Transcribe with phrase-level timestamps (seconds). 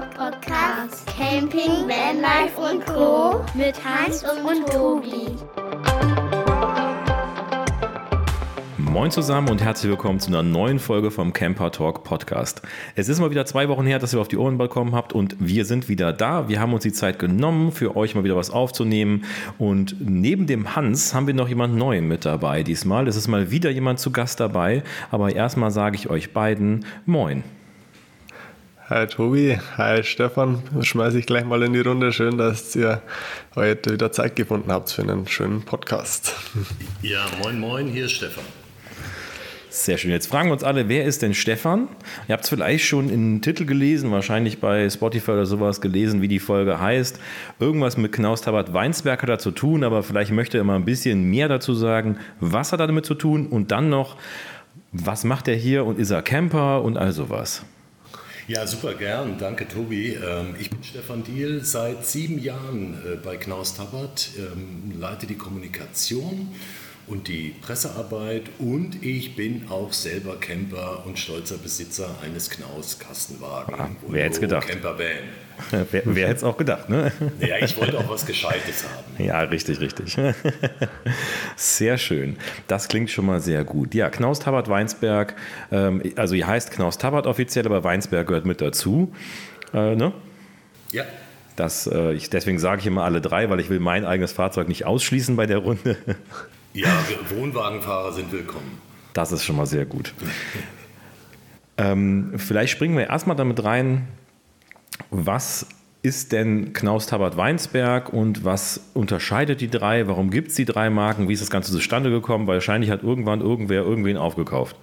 [0.00, 1.06] Podcast.
[1.06, 3.44] Camping, Vanlife und Co.
[3.54, 5.34] Mit Hans und Tobi.
[8.78, 12.62] Moin zusammen und herzlich willkommen zu einer neuen Folge vom Camper Talk Podcast.
[12.94, 15.34] Es ist mal wieder zwei Wochen her, dass ihr auf die Ohren bekommen habt und
[15.40, 16.48] wir sind wieder da.
[16.48, 19.24] Wir haben uns die Zeit genommen, für euch mal wieder was aufzunehmen.
[19.58, 23.08] Und neben dem Hans haben wir noch jemand Neuen mit dabei diesmal.
[23.08, 24.84] Es ist mal wieder jemand zu Gast dabei.
[25.10, 27.42] Aber erstmal sage ich euch beiden Moin.
[28.90, 30.62] Hi Tobi, hi Stefan.
[30.80, 32.10] Schmeiße ich gleich mal in die Runde.
[32.10, 33.02] Schön, dass ihr
[33.54, 36.34] heute wieder Zeit gefunden habt für einen schönen Podcast.
[37.02, 38.44] Ja, moin, moin, hier ist Stefan.
[39.68, 40.10] Sehr schön.
[40.10, 41.88] Jetzt fragen wir uns alle, wer ist denn Stefan?
[42.28, 46.28] Ihr habt es vielleicht schon im Titel gelesen, wahrscheinlich bei Spotify oder sowas gelesen, wie
[46.28, 47.20] die Folge heißt.
[47.60, 50.86] Irgendwas mit Knaus Tabat Weinsberg hat er zu tun, aber vielleicht möchte er mal ein
[50.86, 52.16] bisschen mehr dazu sagen.
[52.40, 53.48] Was hat er damit zu tun?
[53.48, 54.16] Und dann noch,
[54.92, 57.66] was macht er hier und ist er Camper und all sowas?
[58.48, 59.36] Ja, super gern.
[59.38, 60.14] Danke, Tobi.
[60.14, 65.34] Ähm, ich bin Stefan Diel, seit sieben Jahren äh, bei Knaus Tabat, ähm, leite die
[65.34, 66.48] Kommunikation
[67.06, 73.74] und die Pressearbeit und ich bin auch selber Camper und stolzer Besitzer eines Knaus Kastenwagen.
[73.78, 74.66] Ah, wer hätte gedacht?
[74.66, 75.47] Camper Van.
[75.70, 77.12] Wer wer hätte es auch gedacht, ne?
[77.40, 79.24] Ja, ich wollte auch was Gescheites haben.
[79.24, 80.16] Ja, richtig, richtig.
[81.56, 82.36] Sehr schön.
[82.66, 83.94] Das klingt schon mal sehr gut.
[83.94, 85.34] Ja, Knaus Tabat Weinsberg,
[85.70, 89.12] ähm, also ihr heißt Knaus Tabat offiziell, aber Weinsberg gehört mit dazu.
[89.74, 90.12] Äh, ne?
[90.92, 91.04] Ja.
[91.56, 94.68] Das, äh, ich, deswegen sage ich immer alle drei, weil ich will mein eigenes Fahrzeug
[94.68, 95.96] nicht ausschließen bei der Runde.
[96.72, 96.88] Ja,
[97.30, 98.80] Wohnwagenfahrer sind willkommen.
[99.12, 100.14] Das ist schon mal sehr gut.
[101.76, 104.06] ähm, vielleicht springen wir erstmal damit rein,
[105.10, 105.66] was
[106.02, 110.06] ist denn Knaus Tabat Weinsberg und was unterscheidet die drei?
[110.06, 111.28] Warum gibt es die drei Marken?
[111.28, 112.46] Wie ist das Ganze zustande gekommen?
[112.46, 114.76] Wahrscheinlich hat irgendwann irgendwer irgendwen aufgekauft.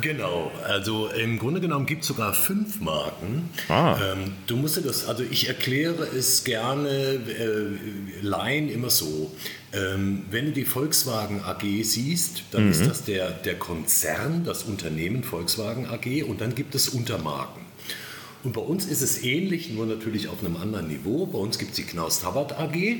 [0.00, 3.48] Genau, also im Grunde genommen gibt es sogar fünf Marken.
[3.68, 3.96] Ah.
[4.12, 9.30] Ähm, du musst dir das, also ich erkläre es gerne äh, Laien immer so.
[9.72, 12.70] Ähm, wenn du die Volkswagen AG siehst, dann Mhm.
[12.72, 17.62] ist das der, der Konzern, das Unternehmen Volkswagen AG und dann gibt es Untermarken.
[18.44, 21.26] Und bei uns ist es ähnlich, nur natürlich auf einem anderen Niveau.
[21.26, 22.96] Bei uns gibt es die Knaus Tabat AG.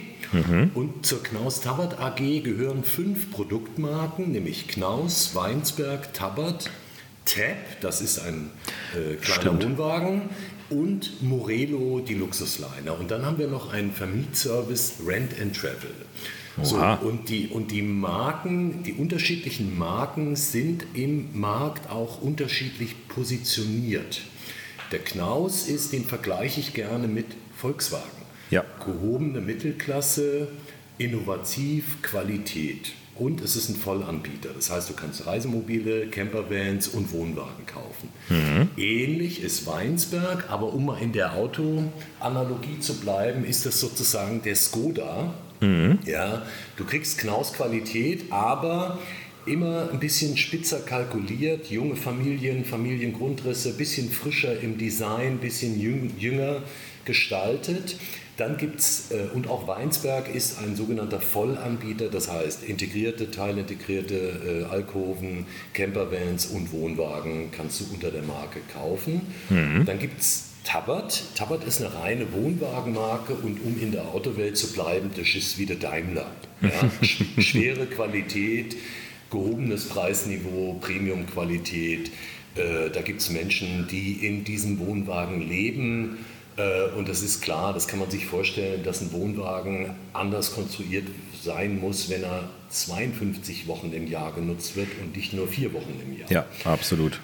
[0.74, 6.70] Und zur Knaus Tabat AG gehören fünf Produktmarken, nämlich Knaus, Weinsberg, Tabat,
[7.26, 8.50] Tab, das ist ein
[8.94, 9.64] äh, kleiner Stimmt.
[9.64, 10.22] Wohnwagen,
[10.70, 12.98] und Morelo, die Luxusliner.
[12.98, 15.94] Und dann haben wir noch einen Vermietservice Rent and Travel.
[16.62, 24.22] So, und, die, und die Marken, die unterschiedlichen Marken sind im Markt auch unterschiedlich positioniert.
[24.92, 28.04] Der Knaus ist, den vergleiche ich gerne mit Volkswagen.
[28.50, 28.64] Ja.
[28.84, 30.48] Gehobene Mittelklasse,
[30.98, 32.92] innovativ, Qualität.
[33.16, 34.50] Und es ist ein Vollanbieter.
[34.54, 38.08] Das heißt, du kannst Reisemobile, Campervans und Wohnwagen kaufen.
[38.76, 44.56] Ähnlich ist Weinsberg, aber um mal in der Autoanalogie zu bleiben, ist das sozusagen der
[44.56, 45.32] Skoda.
[46.04, 46.42] Ja,
[46.76, 48.98] du kriegst Knaus-Qualität, aber
[49.46, 56.62] immer ein bisschen spitzer kalkuliert, junge Familien, Familiengrundrisse, bisschen frischer im Design, bisschen jüng, jünger
[57.04, 57.96] gestaltet.
[58.36, 64.64] Dann gibt es, äh, und auch Weinsberg ist ein sogenannter Vollanbieter, das heißt integrierte, teilintegrierte
[64.68, 69.20] äh, Alkoven, Campervans und Wohnwagen kannst du unter der Marke kaufen.
[69.86, 71.22] Dann gibt es Tabat.
[71.36, 75.74] Tabat ist eine reine Wohnwagenmarke und um in der Autowelt zu bleiben, das ist wieder
[75.76, 76.26] Daimler.
[76.62, 76.70] Ja?
[77.02, 78.74] Sch- Schwere Qualität,
[79.34, 82.10] gehobenes Preisniveau, Premium-Qualität.
[82.54, 86.18] Äh, da gibt es Menschen, die in diesem Wohnwagen leben.
[86.56, 91.08] Äh, und das ist klar, das kann man sich vorstellen, dass ein Wohnwagen anders konstruiert
[91.42, 96.00] sein muss, wenn er 52 Wochen im Jahr genutzt wird und nicht nur vier Wochen
[96.00, 96.30] im Jahr.
[96.30, 97.20] Ja, absolut.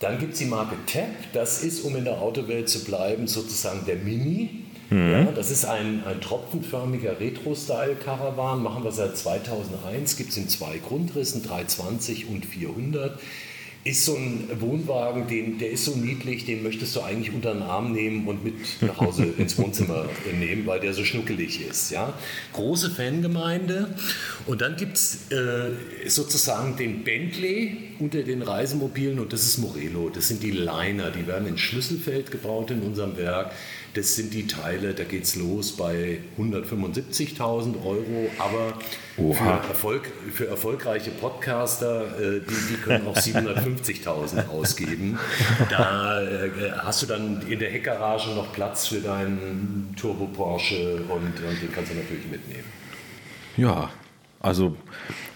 [0.00, 3.86] Dann gibt es die Marke Tab, das ist, um in der Autowelt zu bleiben, sozusagen
[3.86, 4.61] der Mini.
[4.92, 10.78] Ja, das ist ein, ein tropfenförmiger Retro-Style-Caravan, machen wir seit 2001, gibt es in zwei
[10.78, 13.18] Grundrissen, 320 und 400.
[13.84, 17.62] Ist so ein Wohnwagen, den, der ist so niedlich, den möchtest du eigentlich unter den
[17.62, 20.04] Arm nehmen und mit nach Hause ins Wohnzimmer
[20.38, 21.90] nehmen, weil der so schnuckelig ist.
[21.90, 22.14] Ja?
[22.52, 23.92] Große Fangemeinde.
[24.46, 25.72] Und dann gibt es äh,
[26.06, 30.10] sozusagen den Bentley unter den Reisemobilen und das ist Morelo.
[30.10, 33.50] Das sind die Liner, die werden in Schlüsselfeld gebaut in unserem Werk.
[33.94, 38.72] Das sind die Teile, da geht es los bei 175.000 Euro, aber
[39.16, 45.18] für, Erfolg, für erfolgreiche Podcaster, äh, die, die können auch 750.000 ausgeben.
[45.68, 51.26] Da äh, hast du dann in der Heckgarage noch Platz für deinen Turbo Porsche und,
[51.26, 52.64] und den kannst du natürlich mitnehmen.
[53.58, 53.90] Ja,
[54.42, 54.76] Also,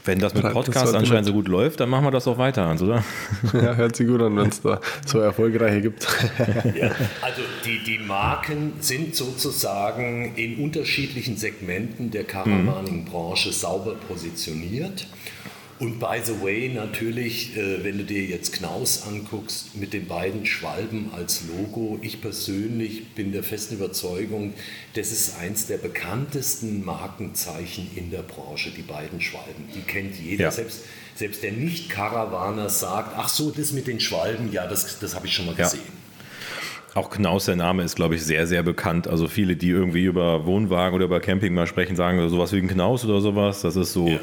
[0.04, 2.82] wenn das mit Podcast anscheinend so gut läuft, dann machen wir das auch weiter, Hans,
[2.82, 3.04] oder?
[3.52, 6.06] Ja, hört sich gut an, wenn es da so erfolgreiche gibt.
[6.74, 6.90] Ja,
[7.22, 15.06] also die, die Marken sind sozusagen in unterschiedlichen Segmenten der Caravaning-Branche sauber positioniert.
[15.78, 20.46] Und by the way, natürlich, äh, wenn du dir jetzt Knaus anguckst, mit den beiden
[20.46, 24.54] Schwalben als Logo, ich persönlich bin der festen Überzeugung,
[24.94, 29.68] das ist eins der bekanntesten Markenzeichen in der Branche, die beiden Schwalben.
[29.74, 30.50] Die kennt jeder, Ja.
[30.50, 30.80] selbst,
[31.14, 35.34] selbst der Nicht-Caravaner sagt, ach so, das mit den Schwalben, ja, das, das habe ich
[35.34, 35.64] schon mal Ja.
[35.64, 36.06] gesehen.
[36.94, 39.06] Auch Knaus, der Name ist, glaube ich, sehr, sehr bekannt.
[39.06, 42.68] Also viele, die irgendwie über Wohnwagen oder über Camping mal sprechen, sagen sowas wie ein
[42.68, 43.60] Knaus oder sowas.
[43.60, 44.20] Das ist so, ja,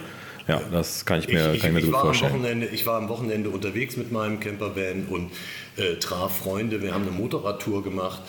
[0.48, 0.62] Ja.
[0.72, 2.34] das kann ich mir, ich, kann ich mir ich, gut war am vorstellen.
[2.34, 5.32] Wochenende, ich war am Wochenende unterwegs mit meinem Campervan und
[5.78, 6.82] äh, traf Freunde.
[6.82, 8.22] Wir haben eine Motorradtour gemacht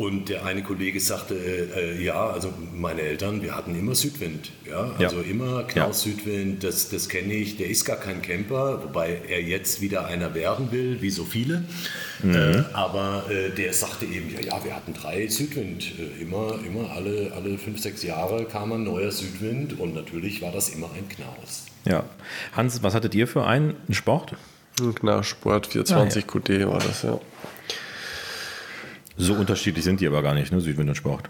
[0.00, 4.50] und der eine Kollege sagte, äh, ja, also meine Eltern, wir hatten immer Südwind.
[4.66, 5.08] Ja, Ja.
[5.08, 7.58] also immer Knaus Südwind, das, das kenne ich.
[7.58, 11.64] Der ist gar kein Camper, wobei er jetzt wieder einer werden will, wie so viele.
[12.22, 12.34] Mhm.
[12.34, 15.92] Äh, aber äh, der sagte eben, ja, ja, wir hatten drei Südwind.
[15.98, 20.50] Äh, immer, immer alle, alle fünf, sechs Jahre kam ein neuer Südwind und natürlich war
[20.50, 21.66] das immer ein Knaus.
[21.84, 22.04] Ja.
[22.56, 24.34] Hans, was hattet ihr für einen Sport?
[24.78, 27.20] Genau, Sport 420 QD war das, ja.
[29.20, 30.60] So unterschiedlich sind die aber gar nicht, ne?
[30.60, 31.28] Südwind und Sport.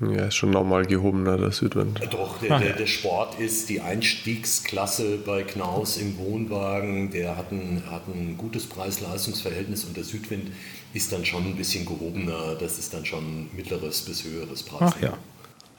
[0.00, 2.00] Ja, ist schon nochmal gehobener, der Südwind.
[2.12, 7.10] Doch, der, Ah, der, der Sport ist die Einstiegsklasse bei Knaus im Wohnwagen.
[7.10, 10.52] Der hat ein, hat ein gutes Preis-Leistungs-Verhältnis und der Südwind
[10.94, 12.54] ist dann schon ein bisschen gehobener.
[12.54, 14.92] Das ist dann schon mittleres bis höheres Preis.
[14.94, 15.14] Ach ja.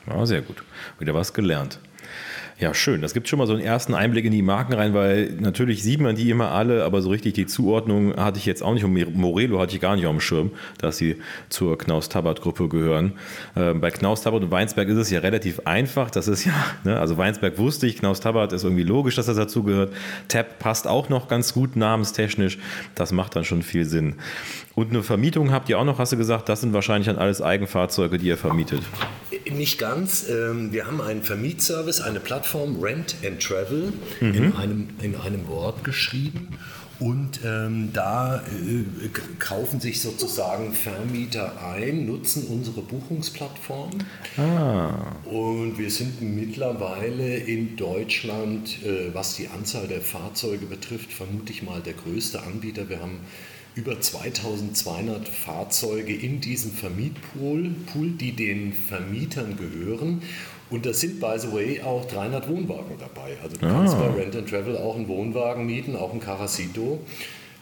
[0.07, 0.63] Ja, sehr gut.
[0.99, 1.79] Wieder was gelernt.
[2.59, 3.01] Ja, schön.
[3.01, 6.01] Das gibt schon mal so einen ersten Einblick in die Marken rein, weil natürlich sieht
[6.01, 8.83] man die immer alle, aber so richtig die Zuordnung hatte ich jetzt auch nicht.
[8.83, 13.13] Und Morelo hatte ich gar nicht auf dem Schirm, dass sie zur Knaus-Tabbert-Gruppe gehören.
[13.55, 16.11] Ähm, bei Knaus-Tabbert und Weinsberg ist es ja relativ einfach.
[16.11, 16.51] Das ist ja,
[16.83, 19.93] ne, also Weinsberg wusste ich, Knaus-Tabbert ist irgendwie logisch, dass das dazugehört.
[20.27, 22.57] Tab passt auch noch ganz gut namenstechnisch.
[22.93, 24.15] Das macht dann schon viel Sinn.
[24.75, 27.41] Und eine Vermietung habt ihr auch noch, hast du gesagt, das sind wahrscheinlich dann alles
[27.41, 28.81] Eigenfahrzeuge, die ihr vermietet.
[29.51, 30.27] Nicht ganz.
[30.29, 33.91] Ähm, Wir haben einen Vermietservice, eine Plattform Rent and Travel
[34.21, 36.49] in, einem, in einem Wort geschrieben.
[36.99, 39.07] Und ähm, da äh,
[39.39, 43.91] kaufen sich sozusagen Vermieter ein, nutzen unsere Buchungsplattform.
[45.23, 51.63] Und wir sind mittlerweile in Deutschland, äh, was die Anzahl der Fahrzeuge betrifft, vermute ich
[51.63, 52.89] mal der größte Anbieter.
[52.89, 53.21] Wir haben
[53.75, 60.21] über 2200 Fahrzeuge in diesem Vermietpool, Pool, die den Vermietern gehören.
[60.69, 63.37] Und da sind, by the way, auch 300 Wohnwagen dabei.
[63.43, 66.99] Also du kannst bei Rent and Travel auch einen Wohnwagen mieten, auch einen Caracito.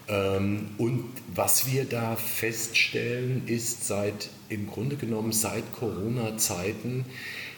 [0.08, 7.04] Ähm, Und was wir da feststellen, ist seit, im Grunde genommen seit Corona-Zeiten,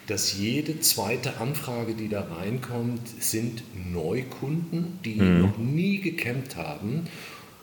[0.06, 3.62] dass jede zweite Anfrage, die da reinkommt, sind
[3.92, 7.06] Neukunden, die noch nie gecampt haben.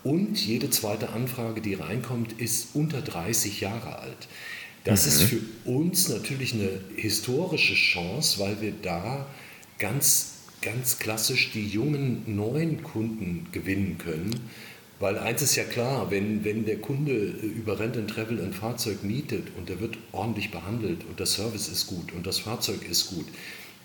[0.03, 4.27] Und jede zweite Anfrage, die reinkommt, ist unter 30 Jahre alt.
[4.87, 9.25] Das ist für uns natürlich eine historische Chance, weil wir da
[9.79, 14.49] ganz, ganz klassisch die jungen neuen Kunden gewinnen können.
[14.99, 19.03] Weil eins ist ja klar, wenn, wenn der Kunde über Rent and Travel ein Fahrzeug
[19.03, 23.09] mietet und der wird ordentlich behandelt und der Service ist gut und das Fahrzeug ist
[23.09, 23.25] gut,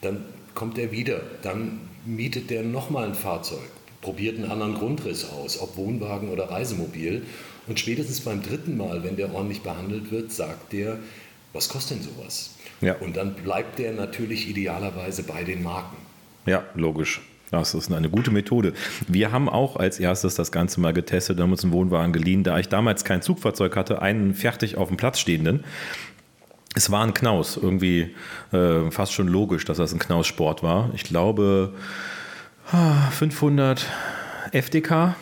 [0.00, 3.68] dann kommt er wieder, dann mietet der nochmal ein Fahrzeug,
[4.00, 7.22] probiert einen anderen Grundriss aus, ob Wohnwagen oder Reisemobil.
[7.66, 10.98] Und spätestens beim dritten Mal, wenn der ordentlich behandelt wird, sagt der,
[11.52, 12.54] was kostet denn sowas?
[12.80, 12.96] Ja.
[12.96, 15.96] Und dann bleibt der natürlich idealerweise bei den Marken.
[16.46, 17.20] Ja, logisch.
[17.52, 18.72] Das ist eine gute Methode.
[19.08, 22.58] Wir haben auch als erstes das Ganze mal getestet, haben uns einen Wohnwagen geliehen, da
[22.58, 25.62] ich damals kein Zugfahrzeug hatte, einen fertig auf dem Platz stehenden.
[26.74, 28.14] Es war ein Knaus, irgendwie
[28.52, 30.90] äh, fast schon logisch, dass das ein Knaus-Sport war.
[30.94, 31.74] Ich glaube
[32.72, 33.86] ah, 500
[34.52, 35.14] FDK,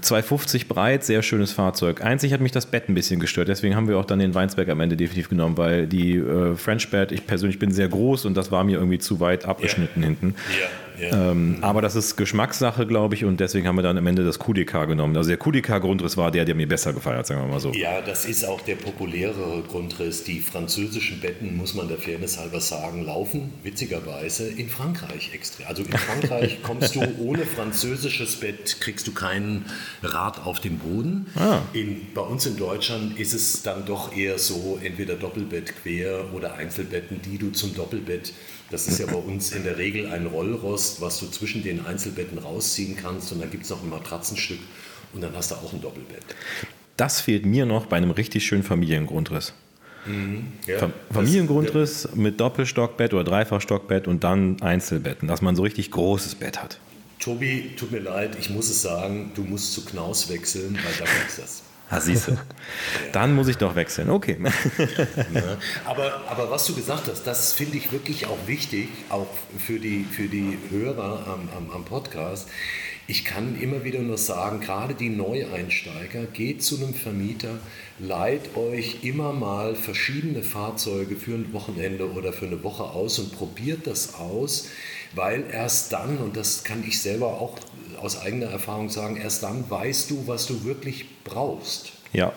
[0.00, 2.02] 250 breit, sehr schönes Fahrzeug.
[2.02, 4.68] Einzig hat mich das Bett ein bisschen gestört, deswegen haben wir auch dann den Weinsberg
[4.68, 8.36] am Ende definitiv genommen, weil die äh, French Bed, ich persönlich bin sehr groß und
[8.36, 10.34] das war mir irgendwie zu weit abgeschnitten hinten.
[10.60, 10.68] Ja,
[11.00, 11.30] ja.
[11.30, 14.38] Ähm, aber das ist Geschmackssache, glaube ich, und deswegen haben wir dann am Ende das
[14.38, 15.16] QDK genommen.
[15.16, 17.72] Also der QDK-Grundriss war der, der mir besser gefallen hat, sagen wir mal so.
[17.72, 20.24] Ja, das ist auch der populärere Grundriss.
[20.24, 25.64] Die französischen Betten, muss man der Fairness halber sagen, laufen witzigerweise in Frankreich extra.
[25.64, 29.66] Also in Frankreich kommst du ohne französisches Bett, kriegst du keinen
[30.02, 31.26] Rad auf dem Boden.
[31.36, 31.60] Ah.
[31.72, 36.54] In, bei uns in Deutschland ist es dann doch eher so, entweder Doppelbett quer oder
[36.54, 38.32] Einzelbetten, die du zum Doppelbett,
[38.70, 42.38] das ist ja bei uns in der Regel ein Rollrost, was du zwischen den Einzelbetten
[42.38, 44.60] rausziehen kannst und dann gibt es noch ein Matratzenstück
[45.12, 46.24] und dann hast du auch ein Doppelbett.
[46.96, 49.54] Das fehlt mir noch bei einem richtig schönen Familiengrundriss.
[50.06, 50.52] Mhm.
[50.66, 56.36] Ja, Familiengrundriss das, mit Doppelstockbett oder Dreifachstockbett und dann Einzelbetten, dass man so richtig großes
[56.36, 56.78] Bett hat.
[57.18, 61.04] Tobi, tut mir leid, ich muss es sagen, du musst zu Knaus wechseln, weil da
[61.04, 61.62] gibt das.
[61.90, 62.38] Ah, siehst du.
[63.12, 64.10] Dann muss ich doch wechseln.
[64.10, 64.38] Okay.
[65.84, 69.26] Aber, aber was du gesagt hast, das finde ich wirklich auch wichtig, auch
[69.58, 72.48] für die, für die Hörer am, am, am Podcast.
[73.08, 77.58] Ich kann immer wieder nur sagen, gerade die Neueinsteiger, geht zu einem Vermieter,
[77.98, 83.32] leiht euch immer mal verschiedene Fahrzeuge für ein Wochenende oder für eine Woche aus und
[83.36, 84.68] probiert das aus,
[85.14, 87.58] weil erst dann, und das kann ich selber auch
[88.00, 91.92] aus eigener Erfahrung sagen, erst dann weißt du, was du wirklich brauchst.
[92.12, 92.32] Ja.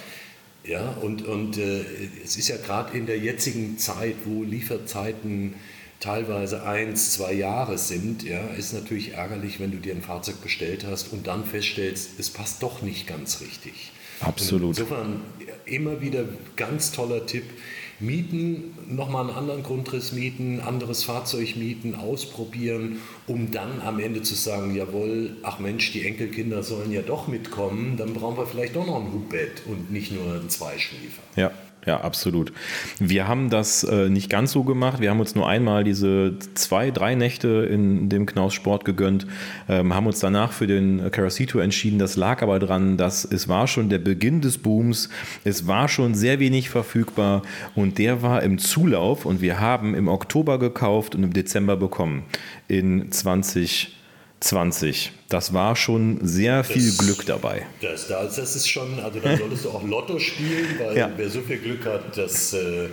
[0.65, 1.83] Ja, und, und äh,
[2.23, 5.55] es ist ja gerade in der jetzigen Zeit, wo Lieferzeiten
[5.99, 10.85] teilweise eins, zwei Jahre sind, ja, ist natürlich ärgerlich, wenn du dir ein Fahrzeug bestellt
[10.85, 13.91] hast und dann feststellst, es passt doch nicht ganz richtig.
[14.19, 14.61] Absolut.
[14.63, 15.21] Und insofern
[15.65, 16.25] immer wieder
[16.55, 17.45] ganz toller Tipp
[18.05, 24.35] mieten, nochmal einen anderen Grundriss mieten, anderes Fahrzeug mieten, ausprobieren, um dann am Ende zu
[24.35, 28.85] sagen, jawohl, ach Mensch, die Enkelkinder sollen ja doch mitkommen, dann brauchen wir vielleicht doch
[28.85, 31.21] noch ein Hubbett und nicht nur einen Zweischläfer.
[31.35, 31.51] Ja,
[31.85, 32.53] ja, absolut.
[32.99, 35.01] Wir haben das äh, nicht ganz so gemacht.
[35.01, 39.27] Wir haben uns nur einmal diese zwei, drei Nächte in dem Knaus Sport gegönnt,
[39.67, 41.99] ähm, haben uns danach für den Caracito entschieden.
[41.99, 45.09] Das lag aber daran, dass es war schon der Beginn des Booms.
[45.43, 47.41] Es war schon sehr wenig verfügbar
[47.75, 52.23] und der war im Zulauf und wir haben im Oktober gekauft und im Dezember bekommen
[52.67, 54.02] in 20
[54.43, 55.11] 20.
[55.29, 57.65] Das war schon sehr viel das, Glück dabei.
[57.81, 61.11] Das, das, ist schon, also dann solltest du auch Lotto spielen, weil ja.
[61.15, 62.89] wer so viel Glück hat, das äh,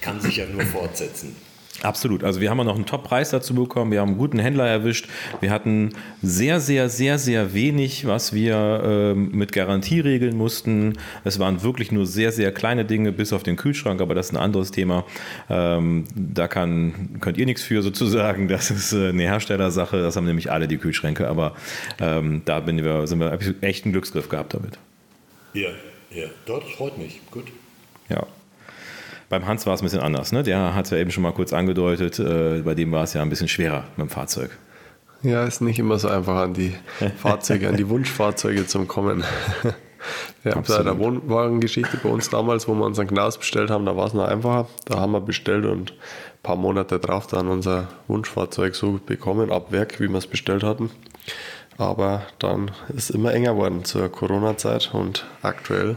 [0.00, 1.36] kann sich ja nur fortsetzen.
[1.82, 2.24] Absolut.
[2.24, 3.92] Also wir haben auch noch einen Top-Preis dazu bekommen.
[3.92, 5.08] Wir haben einen guten Händler erwischt.
[5.40, 5.90] Wir hatten
[6.22, 10.94] sehr, sehr, sehr, sehr wenig, was wir ähm, mit Garantie regeln mussten.
[11.24, 14.32] Es waren wirklich nur sehr, sehr kleine Dinge, bis auf den Kühlschrank, aber das ist
[14.32, 15.04] ein anderes Thema.
[15.50, 18.48] Ähm, da kann, könnt ihr nichts für sozusagen.
[18.48, 20.00] Das ist äh, eine Herstellersache.
[20.00, 21.28] Das haben nämlich alle die Kühlschränke.
[21.28, 21.54] Aber
[22.00, 24.78] ähm, da bin wir, sind wir echt einen Glücksgriff gehabt damit.
[25.52, 25.68] Ja,
[26.10, 27.20] ja, das freut mich.
[27.30, 27.46] Gut.
[28.08, 28.26] Ja.
[29.28, 30.32] Beim Hans war es ein bisschen anders.
[30.32, 30.42] Ne?
[30.42, 32.18] Der hat es ja eben schon mal kurz angedeutet.
[32.18, 34.50] Äh, bei dem war es ja ein bisschen schwerer mit dem Fahrzeug.
[35.22, 36.74] Ja, ist nicht immer so einfach an die
[37.16, 39.24] Fahrzeuge, an die Wunschfahrzeuge zum Kommen.
[40.42, 43.96] Wir haben bei der Wohnwagengeschichte bei uns damals, wo wir unseren Gnaus bestellt haben, da
[43.96, 44.68] war es noch einfacher.
[44.84, 49.72] Da haben wir bestellt und ein paar Monate drauf dann unser Wunschfahrzeug so bekommen, ab
[49.72, 50.90] Werk, wie wir es bestellt hatten.
[51.78, 55.96] Aber dann ist es immer enger geworden zur Corona-Zeit und aktuell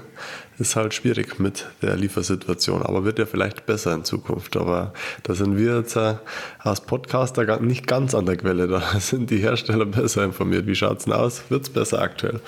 [0.59, 4.57] ist halt schwierig mit der Liefersituation, aber wird ja vielleicht besser in Zukunft.
[4.57, 6.15] Aber da sind wir jetzt äh,
[6.59, 8.67] als Podcaster nicht ganz an der Quelle.
[8.67, 10.67] Da sind die Hersteller besser informiert.
[10.67, 11.43] Wie schaut es denn aus?
[11.49, 12.41] Wird es besser aktuell?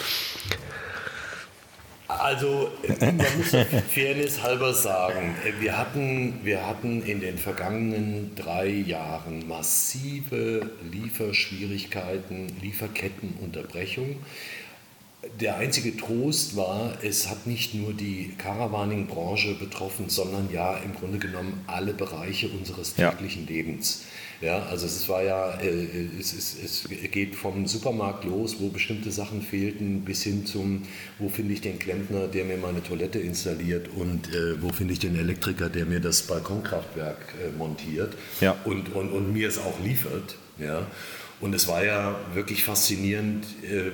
[2.20, 3.56] Also man muss
[3.94, 14.18] Fairness halber sagen, wir hatten, wir hatten in den vergangenen drei Jahren massive Lieferschwierigkeiten, Lieferkettenunterbrechung.
[15.40, 21.20] Der einzige Trost war, es hat nicht nur die Caravaning-Branche betroffen, sondern ja im Grunde
[21.20, 23.52] genommen alle Bereiche unseres täglichen ja.
[23.52, 24.02] Lebens.
[24.42, 29.12] Ja, also es war ja, äh, es, es, es geht vom Supermarkt los, wo bestimmte
[29.12, 30.82] Sachen fehlten, bis hin zum,
[31.20, 35.00] wo finde ich den Klempner, der mir meine Toilette installiert und äh, wo finde ich
[35.00, 38.56] den Elektriker, der mir das Balkonkraftwerk äh, montiert ja.
[38.66, 40.36] und, und, und mir es auch liefert.
[40.58, 40.88] Ja.
[41.42, 43.92] Und es war ja wirklich faszinierend, äh,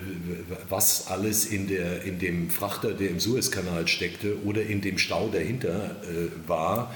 [0.68, 5.30] was alles in, der, in dem Frachter, der im Suezkanal steckte oder in dem Stau
[5.30, 6.94] dahinter äh, war.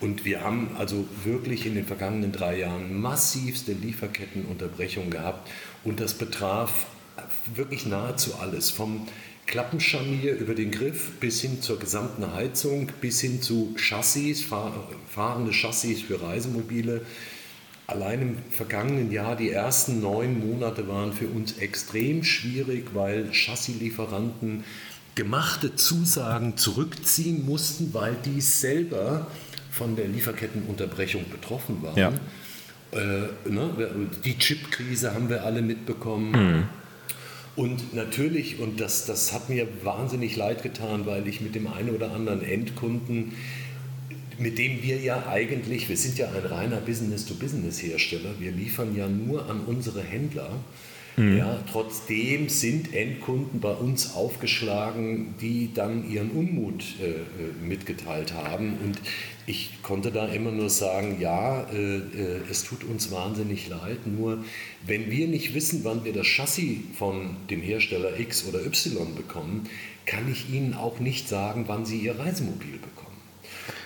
[0.00, 5.48] Und wir haben also wirklich in den vergangenen drei Jahren massivste Lieferkettenunterbrechungen gehabt.
[5.84, 6.86] Und das betraf
[7.54, 8.70] wirklich nahezu alles.
[8.70, 9.06] Vom
[9.46, 14.44] Klappenscharnier über den Griff bis hin zur gesamten Heizung, bis hin zu Chassis,
[15.08, 17.02] fahrende Chassis für Reisemobile
[17.92, 24.64] allein im vergangenen Jahr, die ersten neun Monate waren für uns extrem schwierig, weil Chassislieferanten
[25.14, 29.26] gemachte Zusagen zurückziehen mussten, weil die selber
[29.70, 31.98] von der Lieferkettenunterbrechung betroffen waren.
[31.98, 32.12] Ja.
[32.92, 33.70] Äh, ne,
[34.24, 36.30] die Chipkrise haben wir alle mitbekommen.
[36.30, 36.68] Mhm.
[37.54, 41.90] Und natürlich, und das, das hat mir wahnsinnig leid getan, weil ich mit dem einen
[41.90, 43.32] oder anderen Endkunden
[44.42, 49.48] mit dem wir ja eigentlich, wir sind ja ein reiner Business-to-Business-Hersteller, wir liefern ja nur
[49.48, 50.50] an unsere Händler.
[51.16, 51.36] Mhm.
[51.36, 57.16] Ja, trotzdem sind Endkunden bei uns aufgeschlagen, die dann ihren Unmut äh, äh,
[57.62, 58.78] mitgeteilt haben.
[58.82, 58.98] Und
[59.46, 64.42] ich konnte da immer nur sagen, ja, äh, äh, es tut uns wahnsinnig leid, nur
[64.86, 69.68] wenn wir nicht wissen, wann wir das Chassis von dem Hersteller X oder Y bekommen,
[70.06, 73.11] kann ich Ihnen auch nicht sagen, wann Sie Ihr Reisemobil bekommen.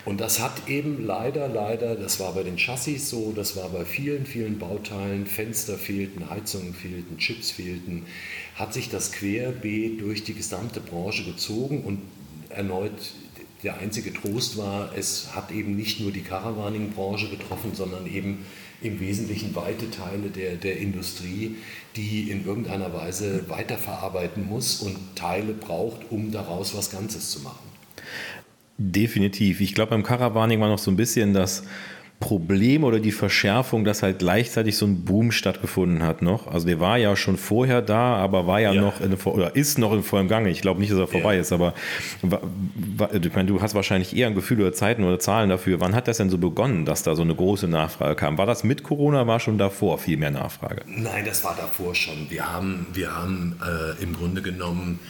[0.07, 3.85] Und das hat eben leider, leider, das war bei den Chassis so, das war bei
[3.85, 8.07] vielen, vielen Bauteilen, Fenster fehlten, Heizungen fehlten, Chips fehlten,
[8.55, 12.03] hat sich das querbeet durch die gesamte Branche gezogen und
[12.51, 12.93] erneut
[13.65, 18.47] der einzige Trost war, es hat eben nicht nur die Caravaning-Branche betroffen, sondern eben
[18.83, 21.57] im Wesentlichen weite Teile der, der Industrie,
[21.97, 27.76] die in irgendeiner Weise weiterverarbeiten muss und Teile braucht, um daraus was Ganzes zu machen.
[28.79, 29.61] Definitiv.
[29.61, 31.65] Ich glaube, beim Caravaning war noch so ein bisschen das
[32.19, 36.47] Problem oder die Verschärfung, dass halt gleichzeitig so ein Boom stattgefunden hat noch.
[36.47, 38.81] Also der war ja schon vorher da, aber war ja, ja.
[38.81, 40.49] noch in, oder ist noch in vollem Gange.
[40.49, 41.43] Ich glaube nicht, dass er vorbei ja.
[41.43, 41.75] ist, aber
[42.23, 45.79] ich meine, du hast wahrscheinlich eher ein Gefühl oder Zeiten oder Zahlen dafür.
[45.81, 48.39] Wann hat das denn so begonnen, dass da so eine große Nachfrage kam?
[48.39, 50.83] War das mit Corona, war schon davor viel mehr Nachfrage?
[50.87, 52.31] Nein, das war davor schon.
[52.31, 55.01] Wir haben, wir haben äh, im Grunde genommen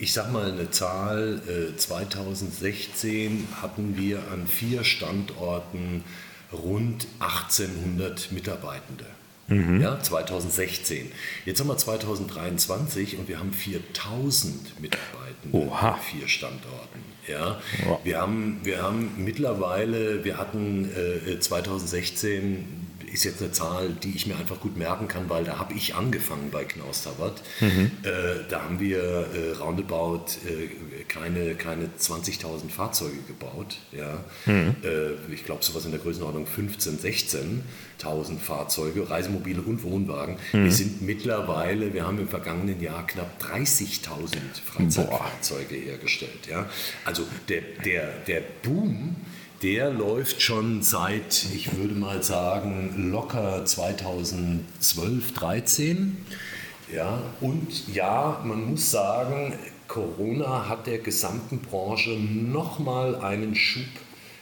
[0.00, 1.40] ich sage mal eine Zahl,
[1.76, 6.04] 2016 äh, hatten wir an vier Standorten
[6.52, 9.06] rund 1800 Mitarbeitende.
[9.48, 9.80] Mhm.
[9.80, 11.10] Ja, 2016.
[11.44, 15.92] Jetzt haben wir 2023 und wir haben 4000 Mitarbeitende Oha.
[15.92, 17.00] an vier Standorten.
[17.26, 18.00] Ja, wow.
[18.04, 22.64] wir, haben, wir haben mittlerweile, wir hatten äh, 2016
[23.14, 25.94] ist jetzt eine Zahl, die ich mir einfach gut merken kann, weil da habe ich
[25.94, 27.42] angefangen bei Knaus Tabat.
[27.60, 27.92] Mhm.
[28.02, 28.10] Äh,
[28.50, 33.76] da haben wir äh, roundabout äh, keine, keine 20.000 Fahrzeuge gebaut.
[33.92, 34.24] Ja?
[34.46, 34.74] Mhm.
[34.82, 37.52] Äh, ich glaube, sowas in der Größenordnung 15.000,
[38.02, 40.36] 16.000 Fahrzeuge, Reisemobile und Wohnwagen.
[40.52, 40.64] Mhm.
[40.64, 46.48] Wir sind mittlerweile, wir haben im vergangenen Jahr knapp 30.000 Freizeitfahrzeuge hergestellt.
[46.50, 46.68] Ja?
[47.04, 49.14] Also der, der, der Boom
[49.64, 56.18] der läuft schon seit, ich würde mal sagen, locker 2012, 13.
[56.94, 59.54] Ja, und ja, man muss sagen,
[59.88, 63.88] Corona hat der gesamten Branche nochmal einen Schub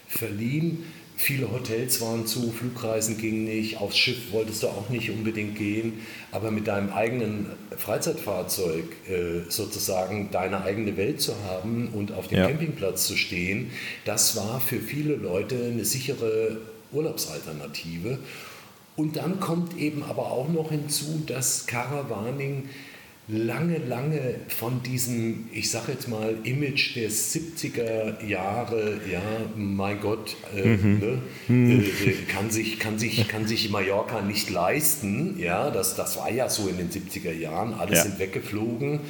[0.08, 0.92] verliehen.
[1.22, 6.00] Viele Hotels waren zu, Flugreisen gingen nicht, aufs Schiff wolltest du auch nicht unbedingt gehen,
[6.32, 12.38] aber mit deinem eigenen Freizeitfahrzeug äh, sozusagen deine eigene Welt zu haben und auf dem
[12.38, 12.48] ja.
[12.48, 13.70] Campingplatz zu stehen,
[14.04, 16.56] das war für viele Leute eine sichere
[16.90, 18.18] Urlaubsalternative.
[18.96, 22.68] Und dann kommt eben aber auch noch hinzu, dass Caravaning
[23.28, 29.22] lange, lange von diesem, ich sage jetzt mal, Image der 70er Jahre, ja,
[29.56, 30.98] mein Gott, äh, mhm.
[30.98, 31.80] ne, mhm.
[31.80, 36.48] Äh, kann, sich, kann, sich, kann sich Mallorca nicht leisten, ja, das, das war ja
[36.48, 38.02] so in den 70er Jahren, alle ja.
[38.02, 39.00] sind weggeflogen,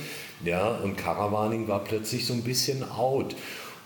[0.44, 3.34] ja, und Caravaning war plötzlich so ein bisschen out.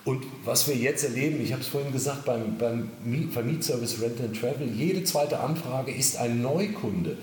[0.04, 2.90] Und was wir jetzt erleben, ich habe es vorhin gesagt, beim, beim
[3.32, 7.18] Vermietservice Rent and Travel, jede zweite Anfrage ist ein Neukunde.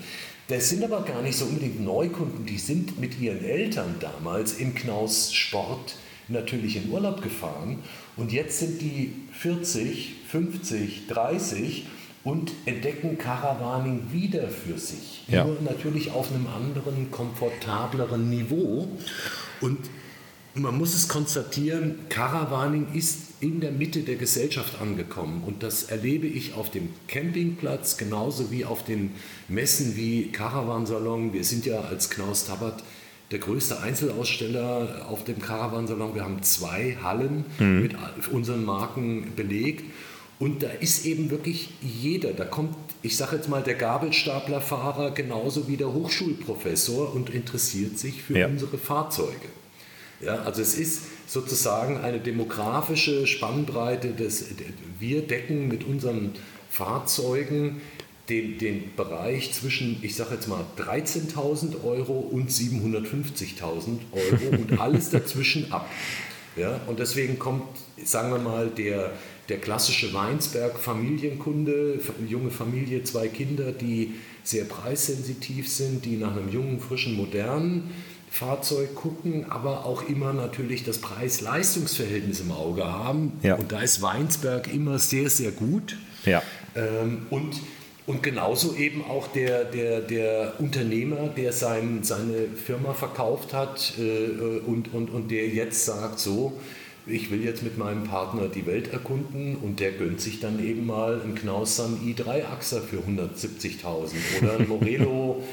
[0.48, 4.74] Das sind aber gar nicht so unbedingt Neukunden, die sind mit ihren Eltern damals im
[4.74, 5.96] Knaus Sport
[6.28, 7.78] natürlich in Urlaub gefahren
[8.16, 11.86] und jetzt sind die 40, 50, 30
[12.24, 15.24] und entdecken Caravaning wieder für sich.
[15.28, 15.44] Ja.
[15.44, 18.88] Nur natürlich auf einem anderen, komfortableren Niveau.
[19.60, 19.78] Und
[20.54, 25.42] man muss es konstatieren, Caravaning ist in der Mitte der Gesellschaft angekommen.
[25.44, 29.10] Und das erlebe ich auf dem Campingplatz genauso wie auf den
[29.48, 31.32] Messen wie Caravansalon.
[31.32, 32.84] Wir sind ja als Knaus Tabat
[33.32, 36.14] der größte Einzelaussteller auf dem Caravansalon.
[36.14, 37.82] Wir haben zwei Hallen mhm.
[37.82, 37.96] mit
[38.30, 39.84] unseren Marken belegt.
[40.38, 45.68] Und da ist eben wirklich jeder, da kommt, ich sage jetzt mal, der Gabelstaplerfahrer genauso
[45.68, 48.46] wie der Hochschulprofessor und interessiert sich für ja.
[48.46, 49.48] unsere Fahrzeuge.
[50.24, 54.08] Ja, also es ist sozusagen eine demografische Spannbreite.
[54.08, 54.46] Des,
[54.98, 56.32] wir decken mit unseren
[56.70, 57.80] Fahrzeugen
[58.28, 65.10] den, den Bereich zwischen, ich sage jetzt mal, 13.000 Euro und 750.000 Euro und alles
[65.10, 65.88] dazwischen ab.
[66.56, 67.64] Ja, und deswegen kommt,
[68.02, 69.12] sagen wir mal, der,
[69.48, 76.80] der klassische Weinsberg-Familienkunde, junge Familie, zwei Kinder, die sehr preissensitiv sind, die nach einem jungen,
[76.80, 77.90] frischen, modernen
[78.34, 83.34] Fahrzeug gucken, aber auch immer natürlich das Preis-Leistungs-Verhältnis im Auge haben.
[83.44, 83.54] Ja.
[83.54, 85.96] Und da ist Weinsberg immer sehr, sehr gut.
[86.26, 86.42] Ja.
[86.74, 87.60] Ähm, und,
[88.08, 94.58] und genauso eben auch der, der, der Unternehmer, der sein, seine Firma verkauft hat äh,
[94.66, 96.54] und, und, und der jetzt sagt, so,
[97.06, 100.86] ich will jetzt mit meinem Partner die Welt erkunden und der gönnt sich dann eben
[100.86, 105.44] mal einen Knausam i3-Achser für 170.000 oder ein Morelo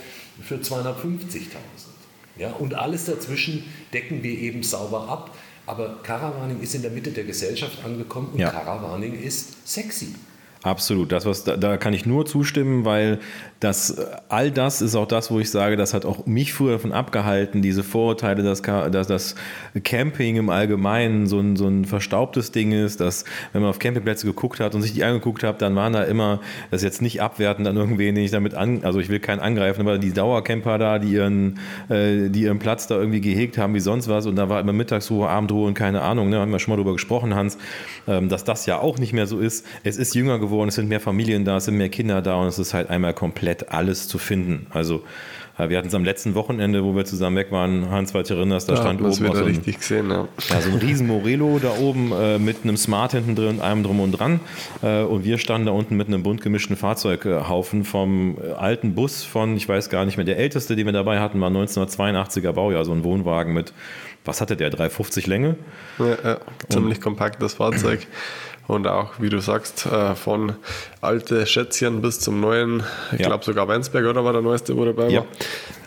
[0.42, 2.01] für 250.000.
[2.38, 3.64] Ja, und alles dazwischen
[3.94, 5.36] decken wir eben sauber ab.
[5.66, 8.50] Aber Caravaning ist in der Mitte der Gesellschaft angekommen und ja.
[8.50, 10.16] Caravaning ist sexy.
[10.64, 11.12] Absolut.
[11.12, 13.18] Das, was da, da, kann ich nur zustimmen, weil
[13.60, 13.98] das,
[14.30, 17.64] all das ist auch das, wo ich sage, das hat auch mich früher davon abgehalten,
[17.64, 19.36] diese Vorurteile, dass, dass das
[19.84, 24.28] Camping im Allgemeinen so ein, so ein verstaubtes Ding ist, dass wenn man auf Campingplätze
[24.28, 27.22] geguckt hat und sich die angeguckt hat, dann waren da immer, das ist jetzt nicht
[27.24, 30.78] abwertend an irgendwen, den ich damit an, also ich will keinen angreifen, aber die Dauercamper
[30.78, 34.36] da, die ihren, äh, die ihren Platz da irgendwie gehegt haben wie sonst was und
[34.36, 37.34] da war immer Mittagsruhe, Abendruhe und keine Ahnung, ne, haben wir schon mal drüber gesprochen,
[37.34, 37.58] Hans,
[38.08, 39.66] ähm, dass das ja auch nicht mehr so ist.
[39.84, 42.48] Es ist jünger geworden, es sind mehr Familien da, es sind mehr Kinder da und
[42.48, 44.68] es ist halt einmal komplett alles zu finden.
[44.70, 45.04] Also
[45.58, 48.34] äh, wir hatten es am letzten Wochenende, wo wir zusammen weg waren, Hans, weil du
[48.36, 50.28] erinnerst, da ja, stand oben so ein, richtig gesehen, ja.
[50.50, 50.62] ja.
[50.62, 54.00] so ein riesen Morelo da oben äh, mit einem Smart hinten drin und allem drum
[54.00, 54.40] und dran.
[54.82, 59.24] Äh, und wir standen da unten mit einem bunt gemischten Fahrzeughaufen vom äh, alten Bus
[59.24, 62.86] von, ich weiß gar nicht mehr, der älteste, den wir dabei hatten, war 1982er Baujahr,
[62.86, 63.74] so ein Wohnwagen mit,
[64.24, 65.56] was hatte der, 350 Länge?
[65.98, 66.38] Ja, ja
[66.70, 68.08] ziemlich kompaktes Fahrzeug.
[68.72, 70.56] Und auch, wie du sagst, äh, von
[71.02, 73.28] alte Schätzchen bis zum neuen, ich ja.
[73.28, 75.26] glaube sogar Weinsberg oder war der neueste, wo dabei ja.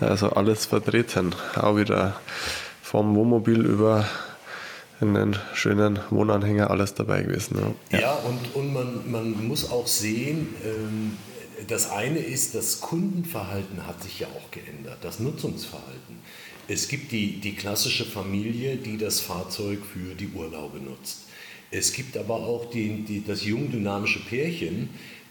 [0.01, 0.11] war.
[0.11, 1.35] Also alles vertreten.
[1.57, 2.21] Auch wieder
[2.83, 4.07] vom Wohnmobil über
[5.01, 7.75] einen schönen Wohnanhänger, alles dabei gewesen.
[7.91, 11.17] Ja, ja und, und man, man muss auch sehen, ähm,
[11.67, 16.19] das eine ist, das Kundenverhalten hat sich ja auch geändert, das Nutzungsverhalten.
[16.69, 21.24] Es gibt die, die klassische Familie, die das Fahrzeug für die Urlaube nutzt.
[21.75, 24.91] Es gibt aber auch die, die, das jung dynamische Pärchen,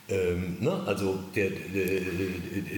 [0.10, 0.84] ähm, ne?
[0.86, 2.02] also der, der,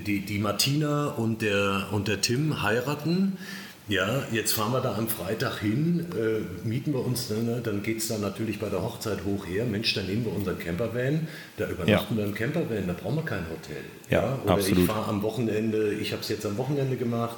[0.05, 3.37] die, die Martina und der, und der Tim heiraten.
[3.87, 7.99] Ja, jetzt fahren wir da am Freitag hin, äh, mieten wir uns, ne, dann geht
[7.99, 9.63] es dann natürlich bei der Hochzeit hoch her.
[9.63, 12.17] Mensch, dann nehmen wir unseren Campervan, da übernachten ja.
[12.17, 13.83] wir im Campervan, da brauchen wir kein Hotel.
[14.09, 14.39] Ja, ja?
[14.43, 14.79] Oder absolut.
[14.79, 17.37] ich fahre am Wochenende, ich habe es jetzt am Wochenende gemacht,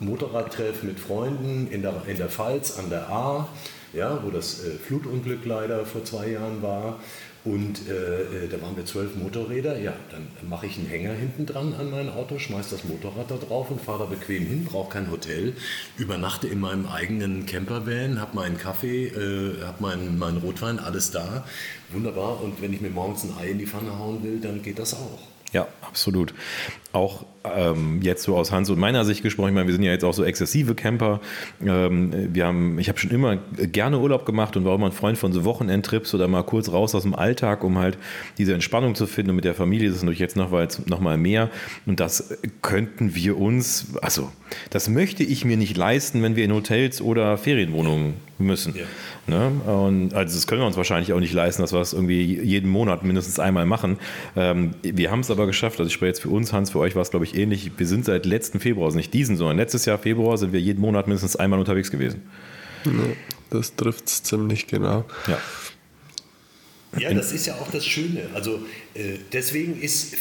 [0.00, 3.48] Motorradtreff mit Freunden in der, in der Pfalz an der A
[3.96, 7.00] ja, wo das äh, Flutunglück leider vor zwei Jahren war.
[7.44, 9.78] Und äh, äh da waren wir zwölf Motorräder.
[9.78, 13.36] Ja, dann mache ich einen Hänger hinten dran an mein Auto, schmeiße das Motorrad da
[13.36, 15.54] drauf und fahre da bequem hin, brauche kein Hotel,
[15.96, 21.44] übernachte in meinem eigenen Campervan, habe meinen Kaffee, äh, habe meinen, meinen Rotwein, alles da.
[21.92, 22.42] Wunderbar.
[22.42, 24.94] Und wenn ich mir morgens ein Ei in die Pfanne hauen will, dann geht das
[24.94, 25.20] auch.
[25.52, 26.34] Ja, absolut.
[26.96, 29.92] Auch ähm, jetzt so aus Hans und meiner Sicht gesprochen, ich meine, wir sind ja
[29.92, 31.20] jetzt auch so exzessive Camper.
[31.64, 35.18] Ähm, wir haben, ich habe schon immer gerne Urlaub gemacht und war immer ein Freund
[35.18, 37.98] von so Wochenendtrips oder mal kurz raus aus dem Alltag, um halt
[38.38, 39.30] diese Entspannung zu finden.
[39.30, 40.50] Und mit der Familie das ist natürlich jetzt noch,
[40.86, 41.50] noch mal mehr.
[41.84, 44.30] Und das könnten wir uns, also
[44.70, 48.74] das möchte ich mir nicht leisten, wenn wir in Hotels oder Ferienwohnungen müssen.
[48.76, 48.84] Ja.
[49.26, 49.48] Ne?
[49.48, 52.70] Und also das können wir uns wahrscheinlich auch nicht leisten, dass wir es irgendwie jeden
[52.70, 53.98] Monat mindestens einmal machen.
[54.36, 55.78] Ähm, wir haben es aber geschafft.
[55.78, 57.70] Also ich spreche jetzt für uns, Hans, für euch war es, glaube ich, ähnlich.
[57.76, 60.80] Wir sind seit letzten Februar, also nicht diesen, sondern letztes Jahr Februar sind wir jeden
[60.80, 62.22] Monat mindestens einmal unterwegs gewesen.
[63.50, 65.04] Das trifft es ziemlich genau.
[65.26, 65.38] Ja.
[66.98, 68.22] Ja, das ist ja auch das Schöne.
[68.32, 68.60] Also
[68.94, 70.14] äh, deswegen ist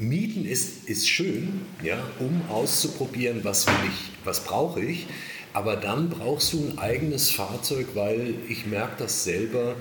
[0.00, 5.06] Mieten ist, ist schön, ja, um auszuprobieren, was will ich, was brauche ich.
[5.52, 9.76] Aber dann brauchst du ein eigenes Fahrzeug, weil ich merke das selber.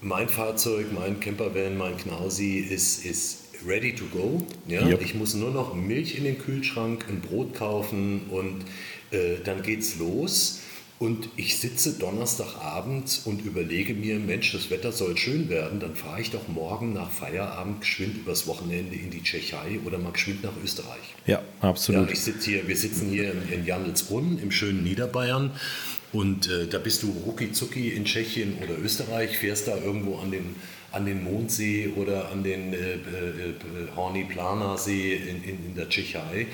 [0.00, 4.42] Mein Fahrzeug, mein Campervan, mein Knausi ist, ist ready to go.
[4.66, 4.86] Ja?
[4.86, 5.02] Yep.
[5.02, 8.64] Ich muss nur noch Milch in den Kühlschrank, ein Brot kaufen und
[9.10, 10.60] äh, dann geht's los.
[11.00, 16.20] Und ich sitze Donnerstagabends und überlege mir, Mensch, das Wetter soll schön werden, dann fahre
[16.20, 20.52] ich doch morgen nach Feierabend geschwind übers Wochenende in die Tschechei oder mal geschwind nach
[20.62, 21.14] Österreich.
[21.24, 22.08] Ja, absolut.
[22.08, 25.52] Ja, ich sitze hier, wir sitzen hier in, in Jandelsbrunn im schönen Niederbayern
[26.12, 30.32] und äh, da bist du rucki zucki in Tschechien oder Österreich, fährst da irgendwo an
[30.32, 30.56] den
[30.92, 32.98] an den Mondsee oder an den äh, äh,
[33.94, 36.46] Horny Plana See in, in, in der Tschechei.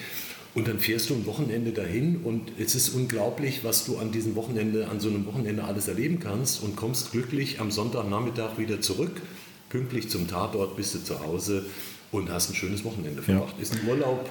[0.54, 4.36] Und dann fährst du ein Wochenende dahin und es ist unglaublich, was du an diesem
[4.36, 9.20] Wochenende, an so einem Wochenende alles erleben kannst und kommst glücklich am Sonntagnachmittag wieder zurück,
[9.68, 11.66] pünktlich zum Tatort, bist du zu Hause
[12.10, 13.54] und hast ein schönes Wochenende verbracht.
[13.58, 13.62] Ja.
[13.62, 14.30] Ist ein Urlaub,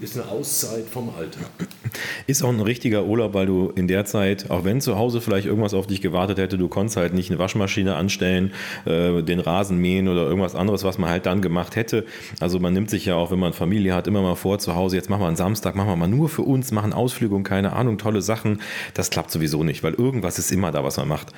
[0.00, 1.50] ist eine Auszeit vom Alltag.
[2.26, 5.46] Ist auch ein richtiger Urlaub, weil du in der Zeit, auch wenn zu Hause vielleicht
[5.46, 8.52] irgendwas auf dich gewartet hätte, du konntest halt nicht eine Waschmaschine anstellen,
[8.84, 12.04] äh, den Rasen mähen oder irgendwas anderes, was man halt dann gemacht hätte.
[12.40, 14.96] Also man nimmt sich ja auch, wenn man Familie hat, immer mal vor zu Hause,
[14.96, 17.72] jetzt machen wir einen Samstag, machen wir mal nur für uns, machen Ausflüge und keine
[17.72, 18.60] Ahnung, tolle Sachen.
[18.94, 21.32] Das klappt sowieso nicht, weil irgendwas ist immer da, was man macht.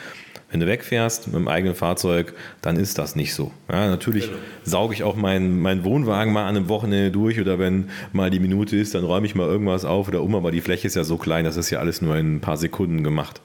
[0.50, 3.52] Wenn du wegfährst mit dem eigenen Fahrzeug, dann ist das nicht so.
[3.70, 4.38] Ja, natürlich genau.
[4.64, 8.40] sauge ich auch meinen mein Wohnwagen mal an einem Wochenende durch oder wenn mal die
[8.40, 11.04] Minute ist, dann räume ich mal irgendwas auf oder um, aber die Fläche ist ja
[11.04, 13.40] so klein, das ist ja alles nur in ein paar Sekunden gemacht.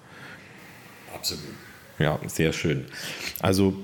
[1.14, 1.44] Absolut.
[2.00, 2.86] Ja, sehr schön.
[3.40, 3.76] Also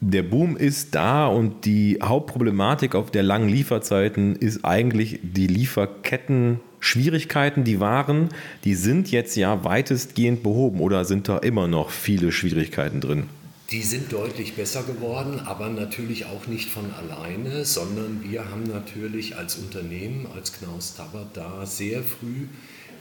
[0.00, 6.60] der Boom ist da und die Hauptproblematik auf der langen Lieferzeiten ist eigentlich die Lieferketten
[6.80, 8.28] Schwierigkeiten, die waren,
[8.64, 13.24] die sind jetzt ja weitestgehend behoben oder sind da immer noch viele Schwierigkeiten drin?
[13.70, 19.36] Die sind deutlich besser geworden, aber natürlich auch nicht von alleine, sondern wir haben natürlich
[19.36, 22.46] als Unternehmen, als Knaus Tabbert da sehr früh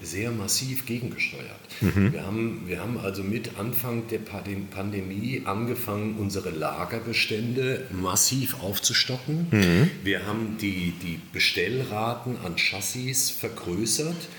[0.02, 1.60] sehr massiv gegengesteuert.
[1.82, 2.14] Mhm.
[2.14, 9.48] Wir, haben, wir haben also mit Anfang der Pandemie angefangen, unsere Lagerbestände massiv aufzustocken.
[9.52, 9.92] Mhm.
[10.04, 14.30] Wir haben die, die Bestellraten an Chassis vergrößert.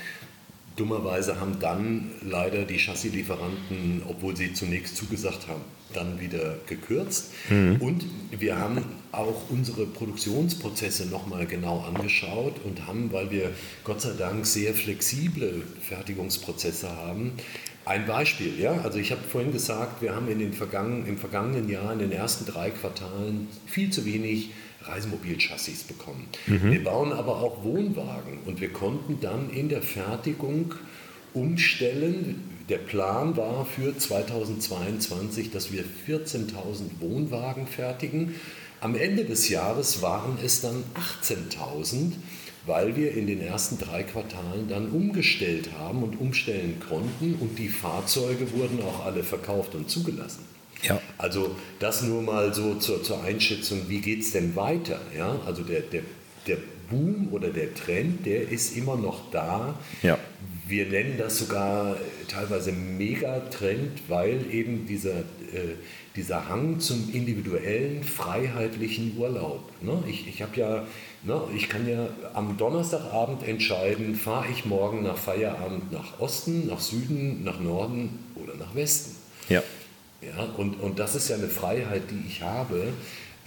[0.77, 5.63] Dummerweise haben dann leider die Chassislieferanten, obwohl sie zunächst zugesagt haben,
[5.95, 7.33] dann wieder gekürzt.
[7.49, 7.77] Mhm.
[7.81, 13.51] Und wir haben auch unsere Produktionsprozesse nochmal genau angeschaut und haben, weil wir
[13.85, 17.33] Gott sei Dank sehr flexible Fertigungsprozesse haben,
[17.89, 21.71] ein Beispiel, ja, also ich habe vorhin gesagt, wir haben in den vergangenen, im vergangenen
[21.71, 24.51] Jahr, in den ersten drei Quartalen viel zu wenig
[24.83, 26.29] Reisemobilchassis bekommen.
[26.47, 26.71] Mhm.
[26.71, 30.75] Wir bauen aber auch Wohnwagen und wir konnten dann in der Fertigung
[31.33, 32.58] umstellen.
[32.69, 38.35] Der Plan war für 2022, dass wir 14.000 Wohnwagen fertigen.
[38.81, 40.85] Am Ende des Jahres waren es dann
[41.23, 42.13] 18.000,
[42.67, 47.69] weil wir in den ersten drei Quartalen dann umgestellt haben und umstellen konnten und die
[47.69, 50.45] Fahrzeuge wurden auch alle verkauft und zugelassen.
[50.83, 51.01] Ja.
[51.17, 55.01] Also das nur mal so zur, zur Einschätzung, wie geht es denn weiter?
[55.17, 55.41] Ja?
[55.47, 56.03] Also der, der,
[56.47, 56.59] der
[56.91, 59.79] Boom oder der Trend, der ist immer noch da.
[60.03, 60.19] Ja.
[60.67, 61.97] Wir nennen das sogar
[62.29, 65.77] teilweise Megatrend, weil eben dieser, äh,
[66.15, 69.63] dieser Hang zum individuellen, freiheitlichen Urlaub.
[69.83, 70.03] Ne?
[70.07, 70.87] Ich, ich ja,
[71.23, 76.81] ne, ich kann ja am Donnerstagabend entscheiden, fahre ich morgen nach Feierabend nach Osten, nach
[76.81, 79.17] Süden, nach Norden oder nach Westen.
[79.49, 79.63] Ja.
[80.21, 82.89] Ja, und, und das ist ja eine Freiheit, die ich habe,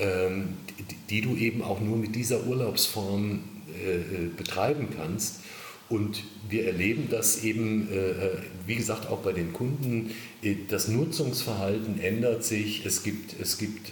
[0.02, 0.50] ähm,
[0.90, 3.40] die, die, du eben auch nur mit dieser Urlaubsform
[3.86, 4.02] äh, äh,
[4.36, 5.42] betreiben kannst.
[5.90, 10.12] Und wir erleben das eben, äh, wie gesagt, auch bei den Kunden.
[10.42, 12.86] Äh, das Nutzungsverhalten ändert sich.
[12.86, 13.92] Es gibt, es gibt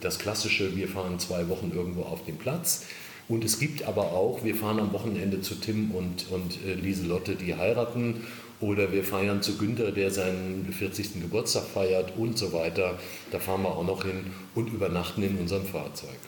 [0.00, 2.84] das klassische, wir fahren zwei Wochen irgendwo auf den Platz.
[3.28, 7.54] Und es gibt aber auch, wir fahren am Wochenende zu Tim und, und Lieselotte, die
[7.54, 8.22] heiraten
[8.62, 11.20] oder wir feiern zu Günther, der seinen 40.
[11.20, 12.98] Geburtstag feiert und so weiter.
[13.30, 16.18] Da fahren wir auch noch hin und übernachten in unserem Fahrzeug.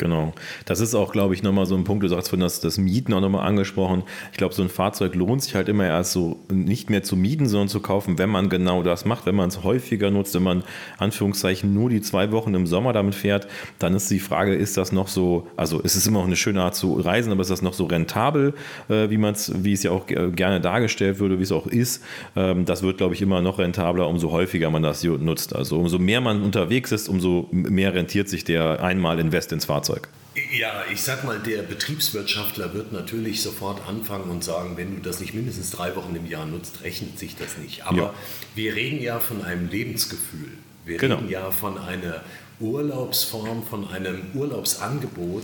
[0.00, 0.32] Genau.
[0.64, 3.12] Das ist auch, glaube ich, nochmal so ein Punkt, du sagst von das, das Mieten
[3.12, 4.02] auch nochmal angesprochen.
[4.32, 7.46] Ich glaube, so ein Fahrzeug lohnt sich halt immer erst so nicht mehr zu mieten,
[7.46, 10.64] sondern zu kaufen, wenn man genau das macht, wenn man es häufiger nutzt, wenn man
[10.96, 13.46] Anführungszeichen nur die zwei Wochen im Sommer damit fährt,
[13.78, 16.62] dann ist die Frage, ist das noch so, also es ist immer auch eine schöne
[16.62, 18.54] Art zu reisen, aber ist das noch so rentabel,
[18.88, 22.02] äh, wie man es, wie es ja auch gerne dargestellt würde, wie es auch ist.
[22.36, 25.54] Ähm, das wird, glaube ich, immer noch rentabler, umso häufiger man das nutzt.
[25.54, 29.89] Also umso mehr man unterwegs ist, umso mehr rentiert sich der einmal Invest ins Fahrzeug.
[29.90, 30.08] Fahrzeug.
[30.52, 35.20] Ja, ich sag mal, der Betriebswirtschaftler wird natürlich sofort anfangen und sagen, wenn du das
[35.20, 37.84] nicht mindestens drei Wochen im Jahr nutzt, rechnet sich das nicht.
[37.84, 38.14] Aber ja.
[38.54, 40.52] wir reden ja von einem Lebensgefühl.
[40.84, 41.16] Wir genau.
[41.16, 42.22] reden ja von einer
[42.60, 45.42] Urlaubsform, von einem Urlaubsangebot,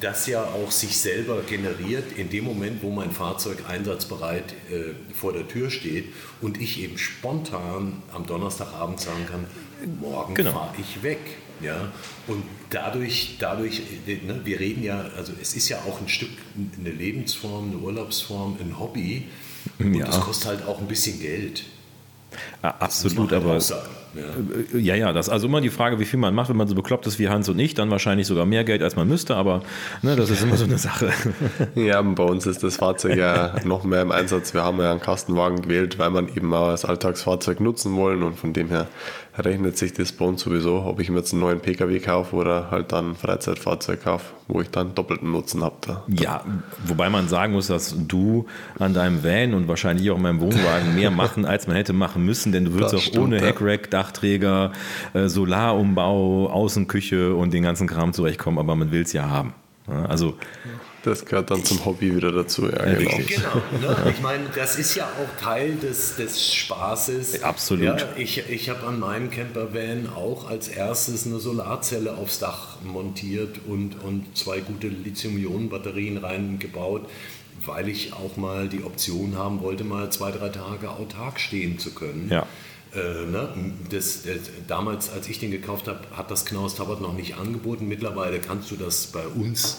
[0.00, 5.32] das ja auch sich selber generiert in dem Moment, wo mein Fahrzeug einsatzbereit äh, vor
[5.32, 6.06] der Tür steht
[6.40, 9.46] und ich eben spontan am Donnerstagabend sagen kann,
[10.00, 10.52] morgen genau.
[10.52, 11.18] fahre ich weg.
[11.62, 11.92] Ja?
[12.26, 16.30] Und dadurch, dadurch ne, wir reden ja, also es ist ja auch ein Stück
[16.78, 19.26] eine Lebensform, eine Urlaubsform, ein Hobby.
[19.78, 20.06] Und ja.
[20.06, 21.64] das kostet halt auch ein bisschen Geld.
[22.62, 23.60] Ja, absolut, aber.
[24.14, 24.22] Ja.
[24.74, 26.68] Äh, ja, ja, das ist also immer die Frage, wie viel man macht, wenn man
[26.68, 29.36] so bekloppt ist wie Hans und ich, dann wahrscheinlich sogar mehr Geld, als man müsste,
[29.36, 29.62] aber
[30.02, 31.10] ne, das ist immer so eine Sache.
[31.74, 34.54] Ja, bei uns ist das Fahrzeug ja noch mehr im Einsatz.
[34.54, 38.38] Wir haben ja einen Kastenwagen gewählt, weil man eben auch als Alltagsfahrzeug nutzen wollen und
[38.38, 38.86] von dem her
[39.38, 42.70] rechnet sich das bei uns sowieso, ob ich mir jetzt einen neuen Pkw kaufe oder
[42.70, 45.76] halt dann ein Freizeitfahrzeug kaufe, wo ich dann doppelten Nutzen habe.
[45.82, 46.04] Da.
[46.08, 46.44] Ja,
[46.84, 48.46] wobei man sagen muss, dass du
[48.78, 52.24] an deinem Van und wahrscheinlich auch in meinem Wohnwagen mehr machen, als man hätte machen
[52.24, 54.72] müssen, denn du würdest auch stimmt, ohne Hackrack, Dachträger,
[55.12, 59.54] äh, Solarumbau, Außenküche und den ganzen Kram zurechtkommen, aber man will es ja haben.
[59.86, 60.36] Also
[61.02, 62.68] das gehört dann zum Hobby wieder dazu.
[62.68, 63.16] Ja, genau.
[63.16, 64.10] genau ne?
[64.10, 67.42] Ich meine, das ist ja auch Teil des, des Spaßes.
[67.42, 68.00] Absolut.
[68.00, 73.60] Ja, ich ich habe an meinem Campervan auch als erstes eine Solarzelle aufs Dach montiert
[73.66, 77.08] und, und zwei gute Lithium-Ionen-Batterien reingebaut,
[77.64, 81.92] weil ich auch mal die Option haben wollte, mal zwei, drei Tage autark stehen zu
[81.94, 82.28] können.
[82.30, 82.46] Ja.
[82.94, 83.48] Äh, ne?
[83.90, 87.86] das, das, damals, als ich den gekauft habe, hat das Knaus Tabbert noch nicht angeboten.
[87.86, 89.78] Mittlerweile kannst du das bei uns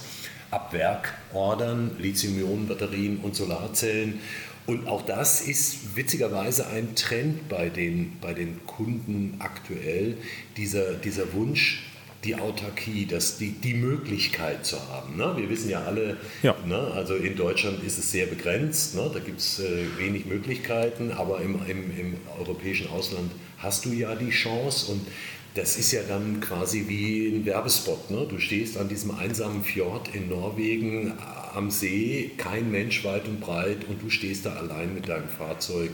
[0.50, 4.19] ab Werk ordern, Lithium-Ionen-Batterien und Solarzellen.
[4.67, 10.17] Und auch das ist witzigerweise ein Trend bei den, bei den Kunden aktuell,
[10.56, 11.91] dieser, dieser Wunsch,
[12.24, 15.18] die Autarkie, das, die, die Möglichkeit zu haben.
[15.18, 15.34] Ne?
[15.38, 16.56] Wir wissen ja alle, ja.
[16.66, 16.78] Ne?
[16.78, 19.10] also in Deutschland ist es sehr begrenzt, ne?
[19.12, 24.16] da gibt es äh, wenig Möglichkeiten, aber im, im, im europäischen Ausland hast du ja
[24.16, 25.08] die Chance und
[25.56, 28.10] das ist ja dann quasi wie ein Werbespot.
[28.12, 28.26] Ne?
[28.30, 31.14] Du stehst an diesem einsamen Fjord in Norwegen äh,
[31.56, 35.90] am See, kein Mensch weit und breit und du stehst da allein mit deinem Fahrzeug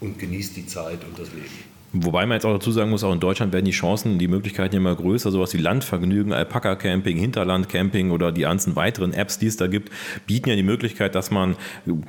[0.00, 1.73] und genießt die Zeit und das Leben.
[1.96, 4.74] Wobei man jetzt auch dazu sagen muss, auch in Deutschland werden die Chancen, die Möglichkeiten
[4.74, 5.30] immer größer.
[5.30, 9.92] Sowas wie Landvergnügen, Alpaka-Camping, Hinterland-Camping oder die ganzen weiteren Apps, die es da gibt,
[10.26, 11.54] bieten ja die Möglichkeit, dass man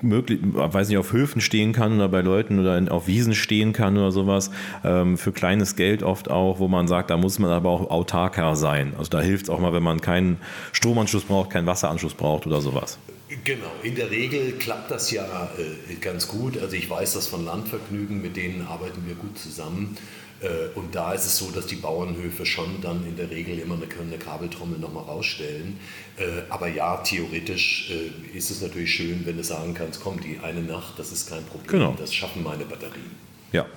[0.02, 3.96] möglich, weiß nicht, auf Höfen stehen kann oder bei Leuten oder auf Wiesen stehen kann
[3.96, 4.50] oder sowas.
[4.84, 8.56] Ähm, für kleines Geld oft auch, wo man sagt, da muss man aber auch autarker
[8.56, 8.94] sein.
[8.98, 10.38] Also da hilft es auch mal, wenn man keinen
[10.72, 12.98] Stromanschluss braucht, keinen Wasseranschluss braucht oder sowas.
[13.46, 16.58] Genau, in der Regel klappt das ja äh, ganz gut.
[16.58, 19.96] Also ich weiß das von Landvergnügen, mit denen arbeiten wir gut zusammen.
[20.42, 23.76] Äh, und da ist es so, dass die Bauernhöfe schon dann in der Regel immer
[23.76, 25.80] eine, eine Kabeltrommel nochmal rausstellen.
[26.18, 30.40] Äh, aber ja, theoretisch äh, ist es natürlich schön, wenn du sagen kannst, komm, die
[30.42, 31.96] eine Nacht, das ist kein Problem, genau.
[32.00, 33.12] das schaffen meine Batterien.
[33.52, 33.68] Ja.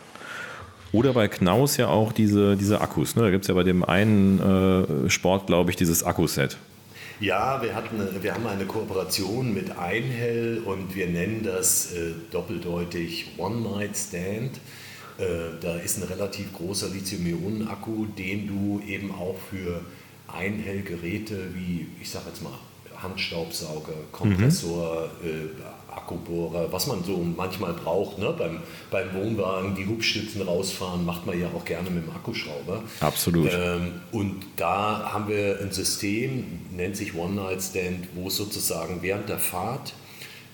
[0.93, 3.17] Oder bei Knaus ja auch diese, diese Akkus.
[3.17, 3.23] Ne?
[3.23, 4.41] Da gibt es ja bei dem einen
[5.07, 6.57] äh, Sport, glaube ich, dieses Akkuset.
[7.21, 13.33] Ja, wir, hatten, wir haben eine Kooperation mit Einhell und wir nennen das äh, doppeldeutig
[13.39, 14.57] One Night Stand.
[15.19, 19.81] Äh, da ist ein relativ großer Lithium-Ionen-Akku, den du eben auch für
[20.29, 22.53] Einhell-Geräte wie, ich sage jetzt mal,
[22.97, 25.29] Handstaubsauger, Kompressor, mhm.
[25.29, 28.19] äh, Akkubohrer, was man so manchmal braucht.
[28.19, 28.35] Ne?
[28.37, 32.83] Beim, beim Wohnwagen die Hubstützen rausfahren, macht man ja auch gerne mit dem Akkuschrauber.
[33.01, 33.51] Absolut.
[33.53, 39.29] Ähm, und da haben wir ein System, nennt sich One Night Stand, wo sozusagen während
[39.29, 39.95] der Fahrt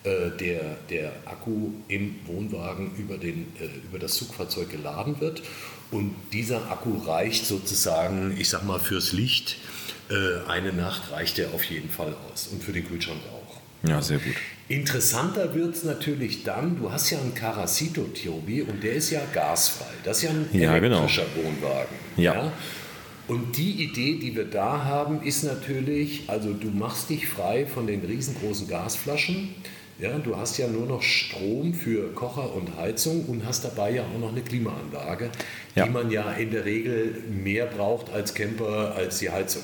[0.05, 5.43] äh, der, der Akku im Wohnwagen über, den, äh, über das Zugfahrzeug geladen wird.
[5.91, 9.57] Und dieser Akku reicht sozusagen, ich sag mal, fürs Licht
[10.11, 13.89] äh, eine Nacht reicht der auf jeden Fall aus und für den Kühlschrank auch.
[13.89, 14.35] Ja, sehr gut.
[14.69, 19.21] Interessanter wird es natürlich dann, du hast ja einen Caracito, Tobi, und der ist ja
[19.35, 19.93] gasfrei.
[20.05, 20.97] Das ist ja ein ja, genau.
[20.99, 21.49] elektrischer genau.
[21.49, 21.97] Wohnwagen.
[22.17, 22.35] Ja.
[22.35, 22.53] ja.
[23.29, 27.87] Und die Idee, die wir da haben, ist natürlich, also du machst dich frei von
[27.87, 29.55] den riesengroßen Gasflaschen.
[29.99, 34.03] Ja, du hast ja nur noch Strom für Kocher und Heizung und hast dabei ja
[34.03, 35.31] auch noch eine Klimaanlage,
[35.75, 35.85] ja.
[35.85, 39.63] die man ja in der Regel mehr braucht als Camper als die Heizung.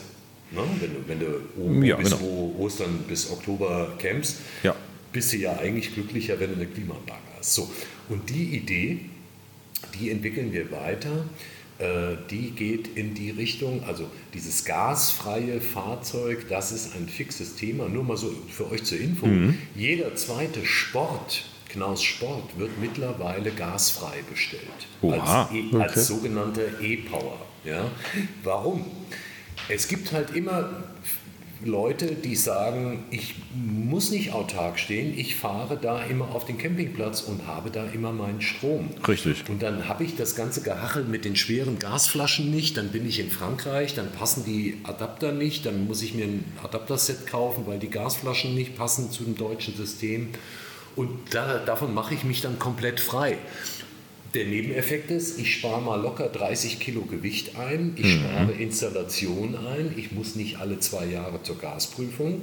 [0.52, 0.62] Ne?
[0.78, 2.54] Wenn, du, wenn du oben ja, bis genau.
[2.58, 4.74] Ostern bis Oktober campst, ja.
[5.12, 7.54] Bist du ja eigentlich glücklicher, wenn du eine Klimaanlage hast.
[7.54, 7.70] So.
[8.08, 9.00] Und die Idee,
[9.98, 11.24] die entwickeln wir weiter.
[11.78, 17.88] Äh, die geht in die Richtung, also dieses gasfreie Fahrzeug, das ist ein fixes Thema.
[17.88, 19.26] Nur mal so für euch zur Info.
[19.26, 19.56] Mhm.
[19.74, 24.62] Jeder zweite Sport, Knaus Sport, wird mittlerweile gasfrei bestellt.
[25.00, 25.44] Oha.
[25.44, 25.82] Als, e, okay.
[25.82, 27.38] als sogenannte E-Power.
[27.64, 27.90] Ja?
[28.42, 28.84] Warum?
[29.68, 30.84] Es gibt halt immer
[31.64, 37.20] Leute, die sagen, ich muss nicht autark stehen, ich fahre da immer auf den Campingplatz
[37.20, 38.88] und habe da immer meinen Strom.
[39.06, 39.44] Richtig.
[39.48, 43.20] Und dann habe ich das ganze Gehachel mit den schweren Gasflaschen nicht, dann bin ich
[43.20, 47.78] in Frankreich, dann passen die Adapter nicht, dann muss ich mir ein Adapterset kaufen, weil
[47.78, 50.30] die Gasflaschen nicht passen zu dem deutschen System.
[50.96, 53.38] Und da, davon mache ich mich dann komplett frei.
[54.34, 58.20] Der Nebeneffekt ist, ich spare mal locker 30 Kilo Gewicht ein, ich mhm.
[58.20, 62.42] spare Installation ein, ich muss nicht alle zwei Jahre zur Gasprüfung.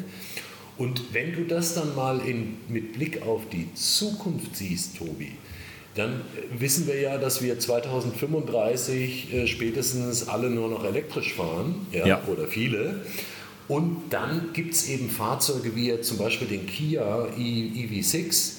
[0.77, 5.31] Und wenn du das dann mal in, mit Blick auf die Zukunft siehst, Tobi,
[5.95, 6.21] dann
[6.57, 12.21] wissen wir ja, dass wir 2035 äh, spätestens alle nur noch elektrisch fahren, ja, ja.
[12.27, 13.01] oder viele.
[13.67, 18.56] Und dann gibt es eben Fahrzeuge wie zum Beispiel den Kia EV6,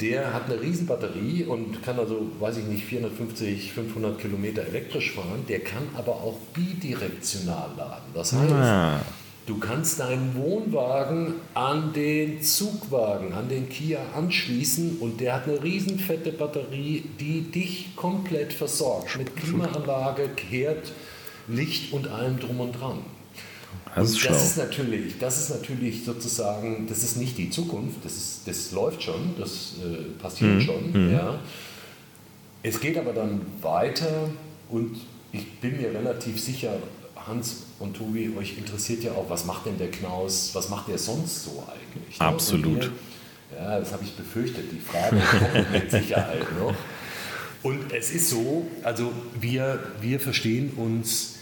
[0.00, 5.44] der hat eine Riesenbatterie und kann also, weiß ich nicht, 450, 500 Kilometer elektrisch fahren.
[5.48, 8.04] Der kann aber auch bidirektional laden.
[8.12, 9.00] Das heißt, ah.
[9.46, 15.62] du kannst deinen Wohnwagen an den Zugwagen, an den Kia anschließen und der hat eine
[15.62, 19.16] riesenfette Batterie, die dich komplett versorgt.
[19.16, 20.92] Mit Klimaanlage, Kehrt,
[21.48, 22.98] Licht und allem drum und dran.
[23.96, 28.12] Das ist, das ist natürlich, das ist natürlich sozusagen, das ist nicht die Zukunft, das,
[28.14, 30.60] ist, das läuft schon, das äh, passiert mhm.
[30.60, 30.92] schon.
[30.92, 31.12] Mhm.
[31.12, 31.38] Ja.
[32.62, 34.28] Es geht aber dann weiter
[34.68, 34.96] und
[35.32, 36.74] ich bin mir relativ sicher,
[37.26, 40.98] Hans und Tobi, euch interessiert ja auch, was macht denn der Knaus, was macht der
[40.98, 42.20] sonst so eigentlich?
[42.20, 42.26] Ne?
[42.26, 42.82] Absolut.
[42.82, 46.74] Hier, ja, das habe ich befürchtet, die Frage kommt mit Sicherheit noch.
[47.62, 51.36] Und es ist so, also wir, wir verstehen uns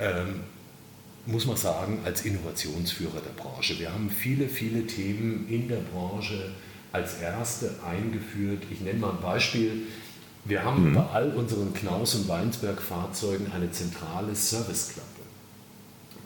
[0.00, 0.40] ähm,
[1.26, 3.78] muss man sagen, als Innovationsführer der Branche.
[3.78, 6.50] Wir haben viele, viele Themen in der Branche
[6.90, 8.64] als erste eingeführt.
[8.70, 9.82] Ich nenne mal ein Beispiel.
[10.44, 10.94] Wir haben mhm.
[10.94, 15.06] bei all unseren Knaus- und Weinsberg-Fahrzeugen eine zentrale Serviceklappe.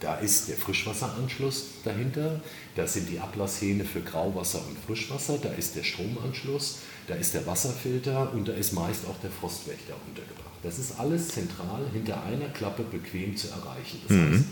[0.01, 2.41] da ist der Frischwasseranschluss dahinter,
[2.75, 7.47] da sind die Ablasshähne für Grauwasser und Frischwasser, da ist der Stromanschluss, da ist der
[7.47, 10.47] Wasserfilter und da ist meist auch der Frostwächter untergebracht.
[10.63, 14.01] Das ist alles zentral hinter einer Klappe bequem zu erreichen.
[14.09, 14.33] Das mhm.
[14.33, 14.45] heißt,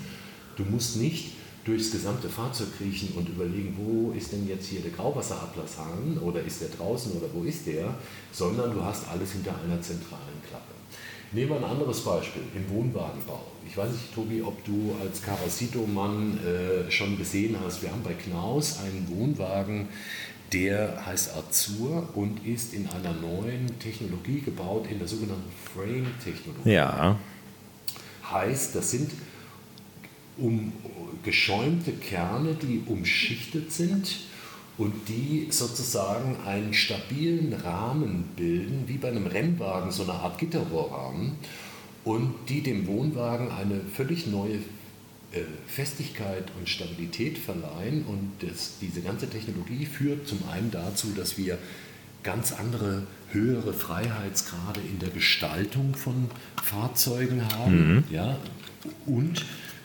[0.57, 1.33] du musst nicht
[1.65, 6.61] durchs gesamte Fahrzeug kriechen und überlegen, wo ist denn jetzt hier der Grauwasserablasshahn oder ist
[6.61, 7.95] der draußen oder wo ist der,
[8.33, 10.75] sondern du hast alles hinter einer zentralen Klappe.
[11.33, 13.41] Nehmen wir ein anderes Beispiel im Wohnwagenbau.
[13.67, 18.13] Ich weiß nicht, Tobi, ob du als Carasito-Mann äh, schon gesehen hast, wir haben bei
[18.13, 19.89] Knaus einen Wohnwagen,
[20.53, 26.71] der heißt Azur und ist in einer neuen Technologie gebaut, in der sogenannten Frame-Technologie.
[26.71, 27.19] Ja.
[28.31, 29.11] Heißt, das sind
[30.37, 30.73] um
[31.23, 34.19] geschäumte Kerne, die umschichtet sind
[34.77, 41.33] und die sozusagen einen stabilen Rahmen bilden, wie bei einem Rennwagen, so eine Art Gitterrohrrahmen,
[42.05, 44.57] und die dem Wohnwagen eine völlig neue
[45.33, 48.05] äh, Festigkeit und Stabilität verleihen.
[48.05, 51.59] Und das, diese ganze Technologie führt zum einen dazu, dass wir
[52.23, 56.31] ganz andere, höhere Freiheitsgrade in der Gestaltung von
[56.63, 57.95] Fahrzeugen haben.
[57.95, 58.05] Mhm.
[58.11, 58.39] Ja,
[59.07, 59.45] und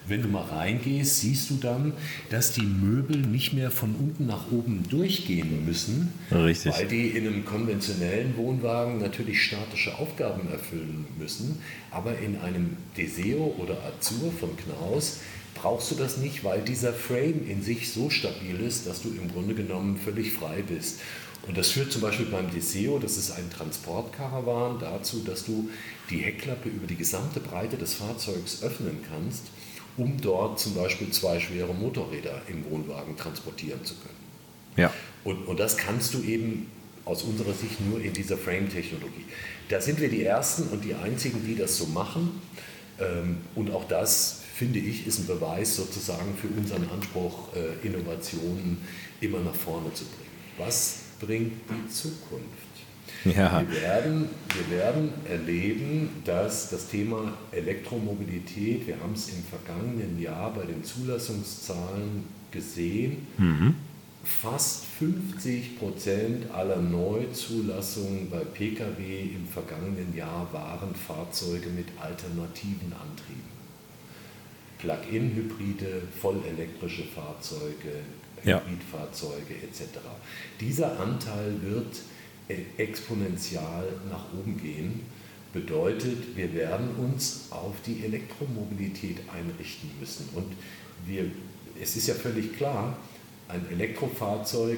[0.10, 1.94] wenn du mal reingehst, siehst du dann,
[2.30, 6.74] dass die Möbel nicht mehr von unten nach oben durchgehen müssen, Richtig.
[6.74, 11.60] weil die in einem konventionellen Wohnwagen natürlich statische Aufgaben erfüllen müssen.
[11.92, 15.20] Aber in einem Deseo oder Azur von Knaus
[15.56, 19.32] brauchst du das nicht, weil dieser Frame in sich so stabil ist, dass du im
[19.32, 21.00] Grunde genommen völlig frei bist.
[21.48, 25.70] Und das führt zum Beispiel beim Deseo, das ist ein Transportkarawan, dazu, dass du
[26.10, 29.44] die Heckklappe über die gesamte Breite des Fahrzeugs öffnen kannst
[29.98, 34.16] um dort zum Beispiel zwei schwere Motorräder im Wohnwagen transportieren zu können.
[34.78, 34.94] Ja.
[35.24, 36.70] Und, und das kannst du eben
[37.06, 39.26] aus unserer Sicht nur in dieser Frame-Technologie.
[39.70, 42.42] Da sind wir die Ersten und die Einzigen, die das so machen.
[43.00, 48.78] Ähm, und auch das, finde ich, ist ein Beweis sozusagen für unseren Anspruch, äh, Innovationen
[49.22, 50.30] immer nach vorne zu bringen.
[50.58, 52.69] Was bringt die Zukunft?
[53.26, 53.64] Ja.
[53.68, 60.54] Wir, werden, wir werden erleben, dass das Thema Elektromobilität, wir haben es im vergangenen Jahr
[60.54, 63.76] bei den Zulassungszahlen gesehen, mhm.
[64.24, 73.60] fast 50 Prozent aller Neuzulassungen bei Pkw im vergangenen Jahr waren Fahrzeuge mit alternativen Antrieben.
[74.80, 78.00] Plug-in-Hybride, vollelektrische Fahrzeuge,
[78.44, 80.00] Hybridfahrzeuge etc.
[80.60, 81.98] Dieser Anteil wird
[82.78, 85.02] exponentiell nach oben gehen,
[85.54, 90.30] bedeutet, wir werden uns auf die Elektromobilität einrichten müssen.
[90.36, 90.54] Und
[91.06, 91.26] wir,
[91.82, 92.98] es ist ja völlig klar,
[93.48, 94.78] ein Elektrofahrzeug,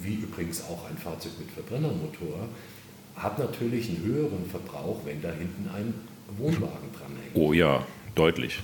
[0.00, 2.48] wie übrigens auch ein Fahrzeug mit Verbrennermotor,
[3.14, 5.94] hat natürlich einen höheren Verbrauch, wenn da hinten ein
[6.38, 7.34] Wohnwagen dranhängt.
[7.34, 8.60] Oh ja, deutlich.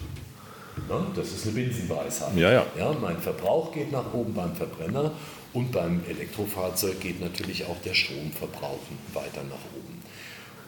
[0.89, 2.37] Na, das ist eine Binsenweisheit.
[2.37, 2.67] Ja, ja.
[2.79, 5.13] ja, mein Verbrauch geht nach oben beim Verbrenner
[5.53, 8.81] und beim Elektrofahrzeug geht natürlich auch der Stromverbrauch
[9.13, 10.03] weiter nach oben.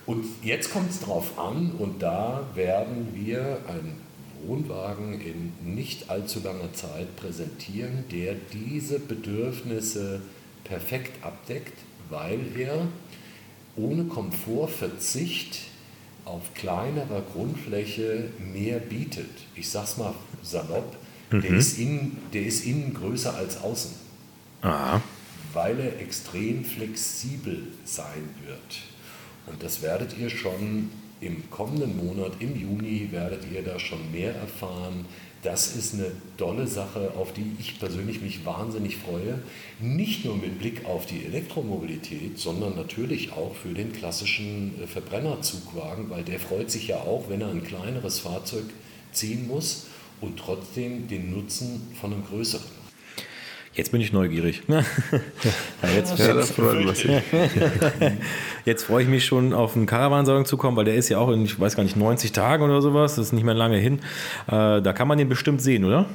[0.07, 4.01] Und jetzt kommt es darauf an, und da werden wir einen
[4.47, 10.21] Wohnwagen in nicht allzu langer Zeit präsentieren, der diese Bedürfnisse
[10.65, 11.79] perfekt abdeckt,
[12.11, 12.87] weil er
[13.77, 15.61] ohne Komfortverzicht
[16.25, 19.31] auf kleinerer Grundfläche mehr bietet.
[19.55, 20.97] Ich sag's mal salopp,
[21.31, 21.43] mhm.
[21.43, 24.05] der, ist innen, der ist innen größer als außen.
[24.63, 25.03] Aha.
[25.53, 28.81] weil er extrem flexibel sein wird.
[29.47, 30.89] Und das werdet ihr schon
[31.21, 35.05] im kommenden Monat, im Juni, werdet ihr da schon mehr erfahren.
[35.45, 39.43] Das ist eine tolle Sache, auf die ich persönlich mich wahnsinnig freue.
[39.79, 46.09] Nicht nur mit Blick auf die Elektromobilität, sondern natürlich auch für den klassischen äh, Verbrennerzugwagen,
[46.09, 48.65] weil der freut sich ja auch, wenn er ein kleineres Fahrzeug
[49.13, 49.85] ziehen muss
[50.23, 52.84] und trotzdem den Nutzen von einem größeren.
[53.75, 54.63] Jetzt bin ich neugierig.
[54.69, 54.85] ja,
[55.97, 56.55] jetzt, ja, das
[58.65, 61.31] jetzt freue ich mich schon auf einen Caravansalon zu kommen, weil der ist ja auch
[61.31, 63.17] in, ich weiß gar nicht, 90 Tagen oder sowas.
[63.17, 63.99] Das ist nicht mehr lange hin.
[64.47, 66.07] Äh, da kann man den bestimmt sehen, oder?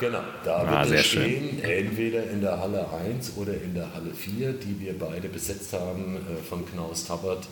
[0.00, 1.70] Genau, da ah, wird er stehen, schön.
[1.70, 6.16] entweder in der Halle 1 oder in der Halle 4, die wir beide besetzt haben
[6.16, 7.46] äh, von Knaus Tappert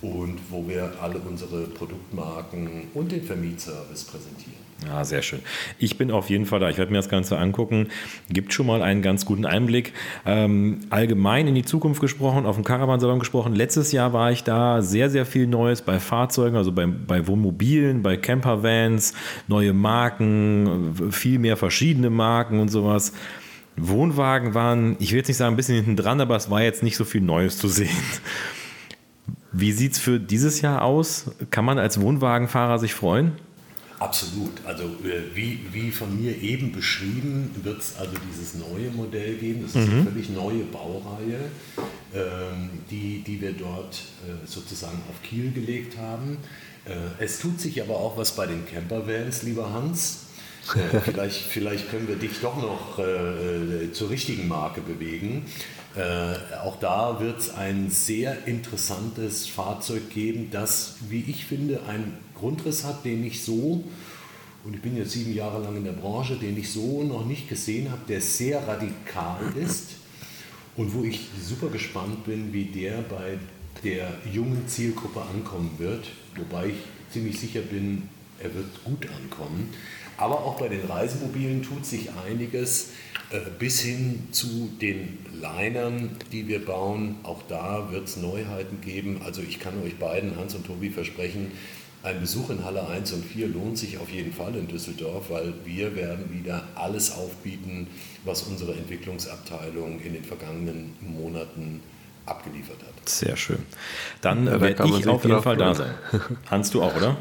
[0.00, 4.63] und wo wir alle unsere Produktmarken und den Vermietservice präsentieren.
[4.86, 5.40] Ja, sehr schön.
[5.78, 6.68] Ich bin auf jeden Fall da.
[6.68, 7.88] Ich werde mir das Ganze angucken.
[8.28, 9.92] Gibt schon mal einen ganz guten Einblick.
[10.26, 13.54] Ähm, allgemein in die Zukunft gesprochen, auf dem Caravansalon gesprochen.
[13.54, 14.82] Letztes Jahr war ich da.
[14.82, 19.14] Sehr, sehr viel Neues bei Fahrzeugen, also bei, bei Wohnmobilen, bei Campervans,
[19.48, 23.12] neue Marken, viel mehr verschiedene Marken und sowas.
[23.76, 26.82] Wohnwagen waren, ich will jetzt nicht sagen ein bisschen hinten dran, aber es war jetzt
[26.82, 27.96] nicht so viel Neues zu sehen.
[29.52, 31.30] Wie sieht es für dieses Jahr aus?
[31.50, 33.32] Kann man als Wohnwagenfahrer sich freuen?
[34.04, 34.52] Absolut.
[34.66, 39.62] Also äh, wie, wie von mir eben beschrieben, wird es also dieses neue Modell geben.
[39.62, 39.94] Das ist mhm.
[39.94, 41.40] eine völlig neue Baureihe,
[42.14, 46.36] ähm, die, die wir dort äh, sozusagen auf Kiel gelegt haben.
[46.84, 50.20] Äh, es tut sich aber auch was bei den Campervans, lieber Hans.
[51.04, 52.98] vielleicht, vielleicht können wir dich doch noch
[53.92, 55.44] zur richtigen Marke bewegen.
[55.94, 62.18] Äh, auch da wird es ein sehr interessantes Fahrzeug geben, das, wie ich finde, einen
[62.34, 63.84] Grundriss hat, den ich so,
[64.64, 67.48] und ich bin jetzt sieben Jahre lang in der Branche, den ich so noch nicht
[67.48, 69.90] gesehen habe, der sehr radikal ist
[70.76, 73.38] und wo ich super gespannt bin, wie der bei
[73.82, 76.76] der jungen Zielgruppe ankommen wird, wobei ich
[77.12, 78.08] ziemlich sicher bin,
[78.38, 79.68] er wird gut ankommen.
[80.16, 82.90] Aber auch bei den Reisemobilen tut sich einiges.
[83.30, 87.16] Äh, bis hin zu den Linern, die wir bauen.
[87.22, 89.22] Auch da wird es Neuheiten geben.
[89.24, 91.50] Also ich kann euch beiden, Hans und Tobi, versprechen,
[92.04, 95.54] ein Besuch in Halle 1 und 4 lohnt sich auf jeden Fall in Düsseldorf, weil
[95.64, 97.86] wir werden wieder alles aufbieten,
[98.24, 101.82] was unsere Entwicklungsabteilung in den vergangenen Monaten
[102.26, 103.08] abgeliefert hat.
[103.08, 103.60] Sehr schön.
[104.20, 105.94] Dann ja, werde ich auf jeden Fall da sein.
[106.50, 107.16] Hans, du auch, oder?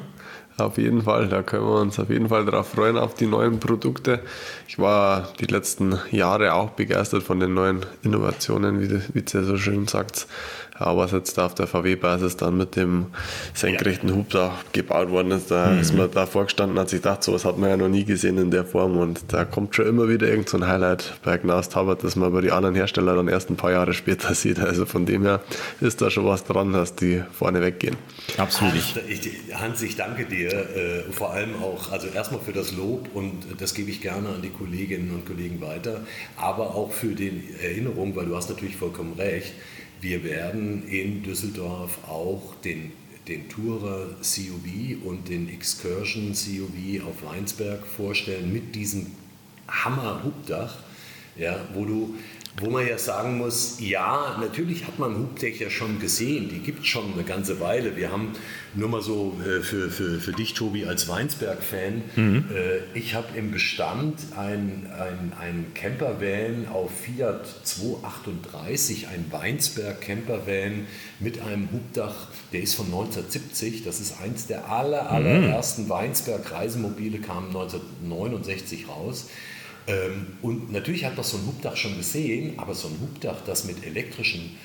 [0.57, 3.59] Auf jeden Fall, da können wir uns auf jeden Fall darauf freuen, auf die neuen
[3.59, 4.19] Produkte.
[4.67, 9.57] Ich war die letzten Jahre auch begeistert von den neuen Innovationen, wie, wie ihr so
[9.57, 10.27] schön sagt.
[10.83, 13.07] Aber was jetzt da auf der VW-Basis dann mit dem
[13.53, 14.15] senkrechten ja.
[14.15, 15.79] Hubdach gebaut worden ist, da mhm.
[15.79, 18.51] ist man da vorgestanden, hat sich gedacht, sowas hat man ja noch nie gesehen in
[18.51, 18.97] der Form.
[18.97, 22.31] Und da kommt schon immer wieder irgend so ein Highlight bei Gnaus Taubert, das man
[22.33, 24.59] bei den anderen Herstellern dann erst ein paar Jahre später sieht.
[24.59, 25.41] Also von dem her
[25.81, 27.95] ist da schon was dran, dass die vorne weggehen.
[28.37, 28.73] Absolut.
[28.73, 33.09] Hans, ich, Hans, ich danke dir äh, vor allem auch, also erstmal für das Lob
[33.13, 36.01] und das gebe ich gerne an die Kolleginnen und Kollegen weiter,
[36.37, 39.53] aber auch für die Erinnerung, weil du hast natürlich vollkommen recht
[40.03, 42.91] wir werden in Düsseldorf auch den,
[43.27, 49.07] den Tourer CUV und den Excursion CUV auf Weinsberg vorstellen mit diesem
[49.69, 50.75] Hammer-Hubdach,
[51.37, 52.15] ja, wo du
[52.57, 56.81] wo man ja sagen muss, ja, natürlich hat man Hubtech ja schon gesehen, die gibt
[56.81, 57.95] es schon eine ganze Weile.
[57.95, 58.33] Wir haben
[58.75, 62.45] nur mal so äh, für, für, für dich, Tobi, als Weinsberg-Fan, mhm.
[62.53, 70.85] äh, ich habe im Bestand ein, ein, ein Campervan auf Fiat 238, ein Weinsberg Campervan
[71.19, 75.89] mit einem Hubdach, der ist von 1970, das ist eins der aller, allerersten mhm.
[75.89, 79.27] Weinsberg Reisemobile, kam 1969 raus.
[79.87, 83.65] Ähm, und natürlich hat man so ein Hubdach schon gesehen, aber so ein Hubdach, das
[83.65, 84.57] mit elektrischen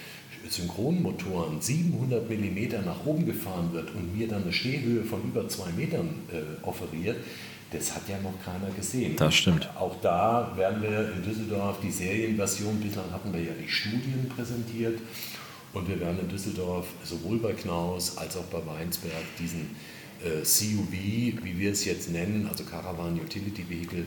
[0.48, 5.70] Synchronmotoren 700 mm nach oben gefahren wird und mir dann eine Stehhöhe von über zwei
[5.72, 7.16] Metern äh, offeriert,
[7.70, 9.16] das hat ja noch keiner gesehen.
[9.16, 9.68] Das stimmt.
[9.76, 14.98] Auch da werden wir in Düsseldorf die Serienversion, bislang hatten wir ja die Studien präsentiert
[15.74, 19.76] und wir werden in Düsseldorf sowohl bei Knaus als auch bei Weinsberg diesen
[20.24, 24.06] äh, CUV, wie wir es jetzt nennen, also Caravan Utility Vehicle,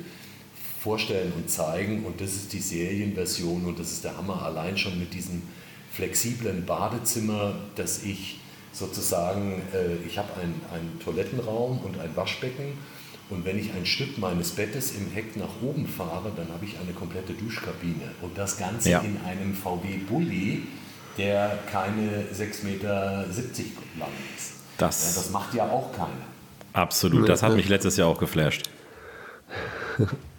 [0.82, 2.06] vorstellen und zeigen.
[2.06, 5.44] Und das ist die Serienversion und das ist der Hammer allein schon mit diesem
[5.92, 8.40] flexiblen Badezimmer, dass ich
[8.74, 12.74] sozusagen, äh, ich habe einen, einen Toilettenraum und ein Waschbecken
[13.30, 16.78] und wenn ich ein Stück meines Bettes im Heck nach oben fahre, dann habe ich
[16.80, 19.00] eine komplette Duschkabine und das Ganze ja.
[19.00, 20.64] in einem VW Bulli,
[21.18, 23.26] der keine 6,70 Meter
[24.00, 24.54] lang ist.
[24.78, 26.10] Das, ja, das macht ja auch keiner.
[26.74, 28.70] Absolut, das hat mich letztes Jahr auch geflasht.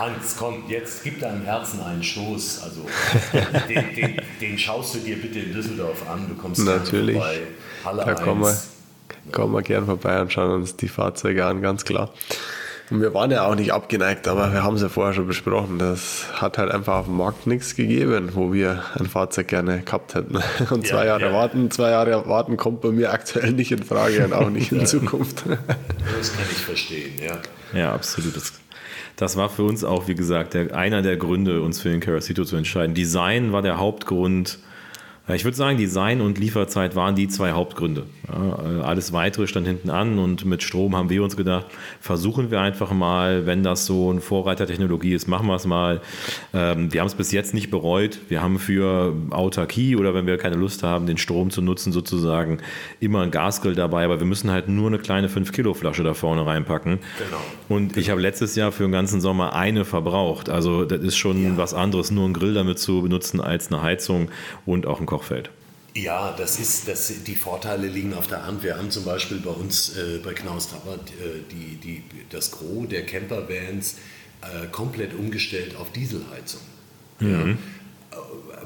[0.00, 2.62] Hans, komm, jetzt gib deinem Herzen einen Stoß.
[2.62, 2.86] Also
[3.68, 6.26] den, den, den, schaust du dir bitte in Düsseldorf an.
[6.26, 7.16] Du kommst Natürlich.
[7.16, 7.40] vorbei.
[7.84, 8.56] Halle da kommen wir,
[9.30, 12.14] kommen wir gern vorbei und schauen uns die Fahrzeuge an, ganz klar.
[12.88, 15.78] Und wir waren ja auch nicht abgeneigt, aber wir haben es ja vorher schon besprochen.
[15.78, 20.14] Das hat halt einfach auf dem Markt nichts gegeben, wo wir ein Fahrzeug gerne gehabt
[20.14, 20.38] hätten.
[20.70, 21.32] Und zwei ja, Jahre ja.
[21.32, 24.86] warten, zwei Jahre warten kommt bei mir aktuell nicht in Frage und auch nicht in
[24.86, 25.44] Zukunft.
[25.46, 27.38] Das kann ich verstehen, ja.
[27.78, 28.34] Ja, absolut.
[28.34, 28.52] Das
[29.20, 32.46] das war für uns auch, wie gesagt, der, einer der Gründe, uns für den Caracito
[32.46, 32.94] zu entscheiden.
[32.94, 34.58] Design war der Hauptgrund,
[35.34, 38.06] ich würde sagen, Design und Lieferzeit waren die zwei Hauptgründe.
[38.32, 41.66] Ja, alles weitere stand hinten an und mit Strom haben wir uns gedacht,
[42.00, 46.00] versuchen wir einfach mal, wenn das so eine Vorreitertechnologie ist, machen wir es mal.
[46.54, 48.18] Ähm, wir haben es bis jetzt nicht bereut.
[48.28, 52.58] Wir haben für Autarkie oder wenn wir keine Lust haben, den Strom zu nutzen, sozusagen
[53.00, 56.98] immer ein Gasgrill dabei, aber wir müssen halt nur eine kleine 5-Kilo-Flasche da vorne reinpacken.
[57.18, 57.40] Genau.
[57.68, 60.48] Und ich habe letztes Jahr für den ganzen Sommer eine verbraucht.
[60.48, 61.56] Also das ist schon ja.
[61.56, 64.30] was anderes, nur einen Grill damit zu benutzen als eine Heizung
[64.66, 65.50] und auch ein Koch Kochfeld.
[65.94, 68.62] Ja, das ist, das, die Vorteile liegen auf der Hand.
[68.62, 72.88] Wir haben zum Beispiel bei uns äh, bei Knaus Tappert äh, die, die, das Gros
[72.88, 73.96] der Campervans
[74.42, 76.60] äh, komplett umgestellt auf Dieselheizung.
[77.18, 77.58] Mhm.
[78.12, 78.18] Ja.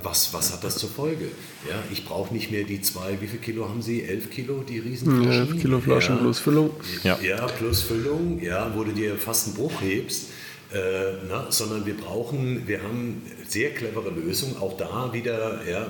[0.02, 1.24] was, was hat das zur Folge?
[1.68, 4.02] Ja, ich brauche nicht mehr die zwei, wie viel Kilo haben Sie?
[4.02, 5.48] Elf Kilo, die Riesenflaschen?
[5.54, 6.20] 11 Kilo Flaschen ja.
[6.20, 6.70] plus Füllung.
[7.02, 7.18] Ja.
[7.20, 10.28] ja, plus Füllung, ja, wo du dir fast einen Bruch hebst.
[10.72, 15.86] Äh, na, sondern wir brauchen, wir haben sehr clevere Lösungen, auch da wieder, ja,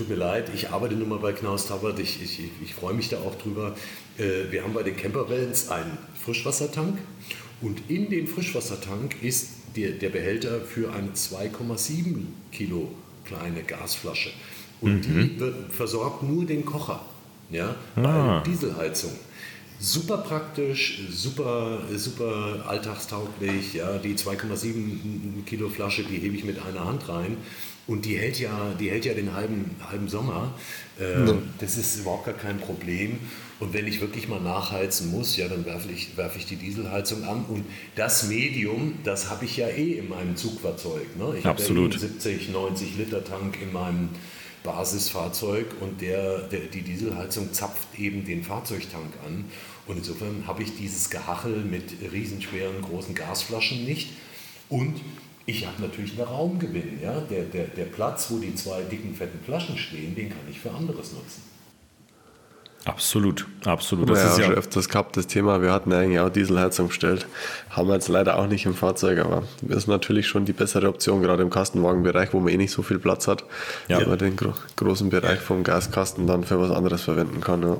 [0.00, 3.10] tut mir leid, ich arbeite nun mal bei Knaus Tabbert, ich, ich, ich freue mich
[3.10, 3.74] da auch drüber.
[4.16, 6.96] Äh, wir haben bei den Campervans einen Frischwassertank
[7.60, 12.90] und in dem Frischwassertank ist der, der Behälter für eine 2,7 Kilo
[13.26, 14.30] kleine Gasflasche.
[14.80, 15.38] Und mhm.
[15.38, 17.04] die versorgt nur den Kocher,
[17.50, 18.42] ja, ah.
[18.46, 19.12] Dieselheizung.
[19.78, 23.74] Super praktisch, super, super alltagstauglich.
[23.74, 27.36] Ja, die 2,7 Kilo Flasche, die hebe ich mit einer Hand rein.
[27.90, 30.54] Und die hält ja, die hält ja den halben, halben Sommer.
[31.00, 31.34] Äh, ja.
[31.58, 33.18] Das ist überhaupt gar kein Problem.
[33.58, 37.24] Und wenn ich wirklich mal nachheizen muss, ja, dann werfe ich, werfe ich die Dieselheizung
[37.24, 37.44] an.
[37.48, 37.64] Und
[37.96, 41.16] das Medium, das habe ich ja eh in meinem Zugfahrzeug.
[41.18, 41.34] Ne?
[41.36, 44.10] Ich habe ja einen 70, 90 Liter Tank in meinem
[44.62, 49.46] Basisfahrzeug und der, der, die Dieselheizung zapft eben den Fahrzeugtank an.
[49.88, 54.10] Und insofern habe ich dieses Gehachel mit riesenschweren großen Gasflaschen nicht.
[54.68, 55.00] Und
[55.50, 57.00] ich habe natürlich einen Raumgewinn.
[57.02, 57.20] Ja?
[57.20, 60.70] Der, der, der Platz, wo die zwei dicken, fetten Flaschen stehen, den kann ich für
[60.70, 61.42] anderes nutzen.
[62.86, 64.08] Absolut, absolut.
[64.08, 65.60] Das ja, ist ja schon öfters gehabt, das Thema.
[65.60, 67.26] Wir hatten eigentlich auch Dieselheizung bestellt.
[67.68, 70.88] Haben wir jetzt leider auch nicht im Fahrzeug, aber das ist natürlich schon die bessere
[70.88, 73.44] Option, gerade im Kastenwagenbereich, wo man eh nicht so viel Platz hat.
[73.88, 73.98] Ja.
[73.98, 77.62] Aber den gro großen Bereich vom Gaskasten dann für was anderes verwenden kann.
[77.62, 77.76] Ja.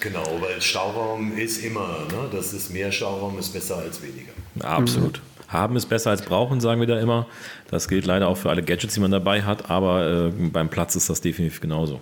[0.00, 2.28] Genau, weil Stauraum ist immer, ne?
[2.32, 4.32] das ist mehr Stauraum ist besser als weniger.
[4.60, 5.18] Absolut.
[5.18, 5.33] Mhm.
[5.48, 7.26] Haben ist besser als brauchen, sagen wir da immer.
[7.70, 10.96] Das gilt leider auch für alle Gadgets, die man dabei hat, aber äh, beim Platz
[10.96, 12.00] ist das definitiv genauso.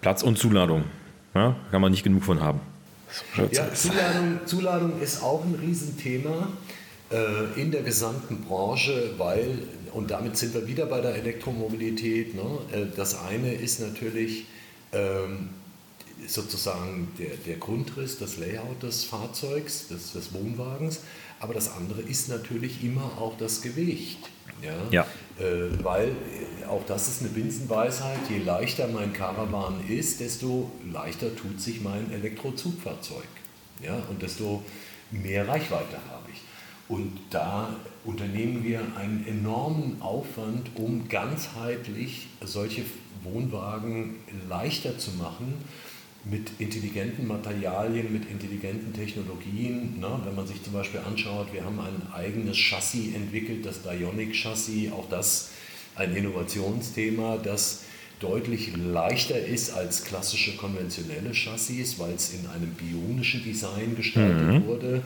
[0.00, 0.84] Platz und Zuladung.
[1.34, 2.60] Ja, kann man nicht genug von haben.
[3.52, 6.48] Ja, Zuladung, Zuladung ist auch ein Riesenthema
[7.10, 9.58] äh, in der gesamten Branche, weil,
[9.92, 12.42] und damit sind wir wieder bei der Elektromobilität, ne?
[12.72, 14.46] Äh, das eine ist natürlich
[14.92, 15.50] ähm,
[16.26, 21.00] sozusagen der, der Grundriss, das Layout des Fahrzeugs, des, des Wohnwagens,
[21.40, 24.18] aber das andere ist natürlich immer auch das Gewicht.
[24.62, 24.72] Ja?
[24.90, 25.06] ja.
[25.38, 31.34] Äh, weil äh, auch das ist eine Binsenweisheit, je leichter mein Caravan ist, desto leichter
[31.34, 33.28] tut sich mein Elektrozugfahrzeug.
[33.82, 34.02] Ja?
[34.10, 34.62] Und desto
[35.10, 36.40] mehr Reichweite habe ich.
[36.88, 42.82] Und da unternehmen wir einen enormen Aufwand, um ganzheitlich solche
[43.22, 44.16] Wohnwagen
[44.48, 45.54] leichter zu machen
[46.30, 49.98] mit intelligenten Materialien, mit intelligenten Technologien.
[49.98, 50.20] Ne?
[50.24, 55.08] Wenn man sich zum Beispiel anschaut, wir haben ein eigenes Chassis entwickelt, das Dionic-Chassis, auch
[55.08, 55.50] das
[55.96, 57.84] ein Innovationsthema, das
[58.20, 64.66] deutlich leichter ist als klassische konventionelle Chassis, weil es in einem bionischen Design gestaltet mhm.
[64.66, 65.02] wurde.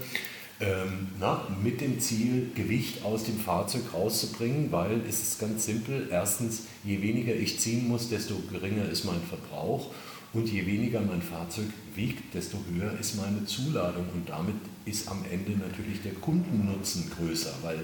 [0.60, 6.08] Ähm, na, mit dem Ziel, Gewicht aus dem Fahrzeug rauszubringen, weil es ist ganz simpel.
[6.10, 9.90] Erstens, je weniger ich ziehen muss, desto geringer ist mein Verbrauch.
[10.32, 14.06] Und je weniger mein Fahrzeug wiegt, desto höher ist meine Zuladung.
[14.14, 14.56] Und damit
[14.86, 17.80] ist am Ende natürlich der Kundennutzen größer, weil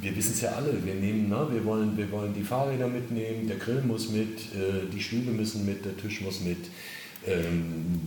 [0.00, 3.46] wir wissen es ja alle, wir nehmen, na, wir, wollen, wir wollen die Fahrräder mitnehmen,
[3.46, 6.70] der Grill muss mit, äh, die Stühle müssen mit, der Tisch muss mit.
[7.26, 8.00] Ähm,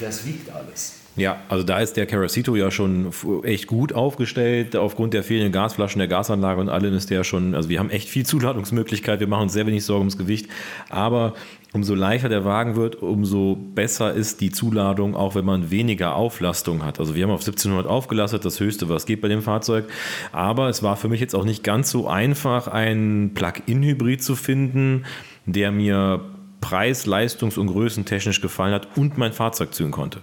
[0.00, 0.96] das wiegt alles.
[1.18, 3.10] Ja, also da ist der Caracito ja schon
[3.42, 4.76] echt gut aufgestellt.
[4.76, 8.08] Aufgrund der fehlenden Gasflaschen, der Gasanlage und allem ist der schon, also wir haben echt
[8.08, 9.18] viel Zuladungsmöglichkeit.
[9.18, 10.48] Wir machen uns sehr wenig Sorgen ums Gewicht.
[10.88, 11.34] Aber
[11.72, 16.84] umso leichter der Wagen wird, umso besser ist die Zuladung, auch wenn man weniger Auflastung
[16.84, 17.00] hat.
[17.00, 19.86] Also wir haben auf 1700 aufgelastet, das höchste, was geht bei dem Fahrzeug.
[20.32, 25.04] Aber es war für mich jetzt auch nicht ganz so einfach, einen Plug-in-Hybrid zu finden,
[25.46, 26.20] der mir
[26.60, 30.20] preis-, leistungs- und größentechnisch gefallen hat und mein Fahrzeug zügen konnte.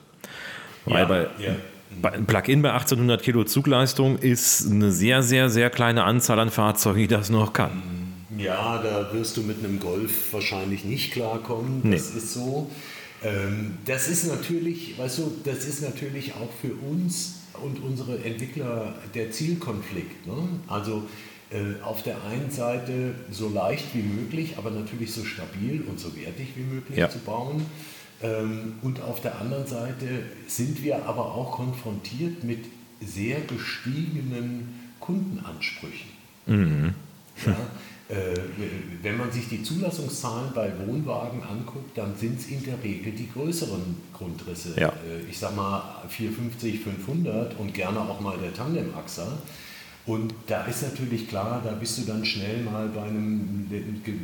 [0.86, 1.56] Weil ja, bei, ja.
[2.02, 6.52] bei ein Plug-in bei 1800 Kilo Zugleistung ist eine sehr, sehr, sehr kleine Anzahl an
[6.52, 7.82] Fahrzeugen, die das noch kann.
[8.38, 11.92] Ja, da wirst du mit einem Golf wahrscheinlich nicht klarkommen.
[11.92, 12.18] Das nee.
[12.18, 12.70] ist so.
[13.24, 18.94] Ähm, das ist natürlich, weißt du, das ist natürlich auch für uns und unsere Entwickler
[19.14, 20.28] der Zielkonflikt.
[20.28, 20.34] Ne?
[20.68, 21.04] Also
[21.52, 26.16] äh, auf der einen Seite so leicht wie möglich, aber natürlich so stabil und so
[26.16, 27.10] wertig wie möglich ja.
[27.10, 27.66] zu bauen.
[28.22, 32.66] Ähm, und auf der anderen Seite sind wir aber auch konfrontiert mit
[33.02, 36.10] sehr gestiegenen Kundenansprüchen.
[36.46, 36.94] Mhm.
[37.46, 37.58] Ja,
[38.08, 38.36] äh,
[39.02, 43.30] wenn man sich die Zulassungszahlen bei Wohnwagen anguckt, dann sind es in der Regel die
[43.32, 44.80] größeren Grundrisse.
[44.80, 44.90] Ja.
[44.90, 49.40] Äh, ich sag mal 450, 500 und gerne auch mal der Tandemachser.
[50.06, 53.68] Und da ist natürlich klar, da bist du dann schnell mal bei einem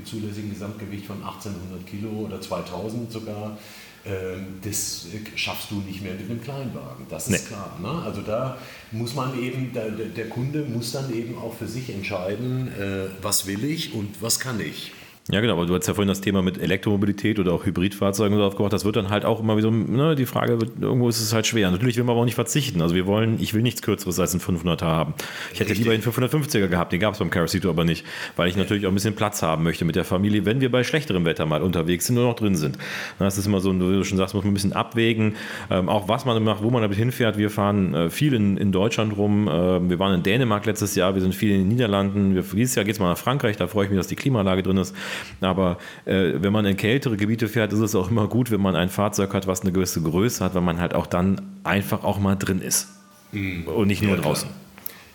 [0.06, 3.58] zulässigen Gesamtgewicht von 1800 Kilo oder 2000 sogar.
[4.04, 7.06] Ähm, das schaffst du nicht mehr mit einem Kleinwagen.
[7.10, 7.48] Das ist nee.
[7.48, 7.78] klar.
[7.82, 8.02] Ne?
[8.04, 8.58] Also da
[8.92, 13.46] muss man eben, der, der Kunde muss dann eben auch für sich entscheiden, äh, was
[13.46, 14.92] will ich und was kann ich.
[15.32, 18.44] Ja, genau, aber du hast ja vorhin das Thema mit Elektromobilität oder auch Hybridfahrzeugen so
[18.44, 18.74] aufgebracht.
[18.74, 21.48] Das wird dann halt auch immer wieder, ne, die Frage, wird, irgendwo ist es halt
[21.48, 21.72] schwer.
[21.72, 22.82] Natürlich will man aber auch nicht verzichten.
[22.82, 25.14] Also wir wollen, ich will nichts Kürzeres als ein 500er haben.
[25.54, 25.86] Ich hätte Richtig.
[25.86, 28.06] lieber einen 550er gehabt, den gab es beim Carosito aber nicht,
[28.36, 30.84] weil ich natürlich auch ein bisschen Platz haben möchte mit der Familie, wenn wir bei
[30.84, 32.78] schlechterem Wetter mal unterwegs sind und noch drin sind.
[33.18, 35.38] Das ist immer so, wie du schon sagst, muss man ein bisschen abwägen,
[35.70, 37.38] ähm, auch was man macht, wo man damit hinfährt.
[37.38, 39.48] Wir fahren äh, viel in, in Deutschland rum.
[39.48, 42.36] Äh, wir waren in Dänemark letztes Jahr, wir sind viel in den Niederlanden.
[42.36, 44.62] Wir, dieses Jahr geht es mal nach Frankreich, da freue ich mich, dass die Klimaanlage
[44.62, 44.94] drin ist.
[45.42, 48.76] Aber äh, wenn man in kältere Gebiete fährt, ist es auch immer gut, wenn man
[48.76, 52.20] ein Fahrzeug hat, was eine gewisse Größe hat, weil man halt auch dann einfach auch
[52.20, 52.90] mal drin ist.
[53.32, 53.68] Mhm.
[53.68, 54.50] Und nicht nur ja, draußen.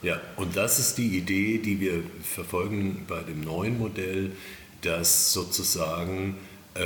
[0.02, 4.32] Ja, und das ist die Idee, die wir verfolgen bei dem neuen Modell,
[4.82, 6.36] dass sozusagen
[6.74, 6.80] äh,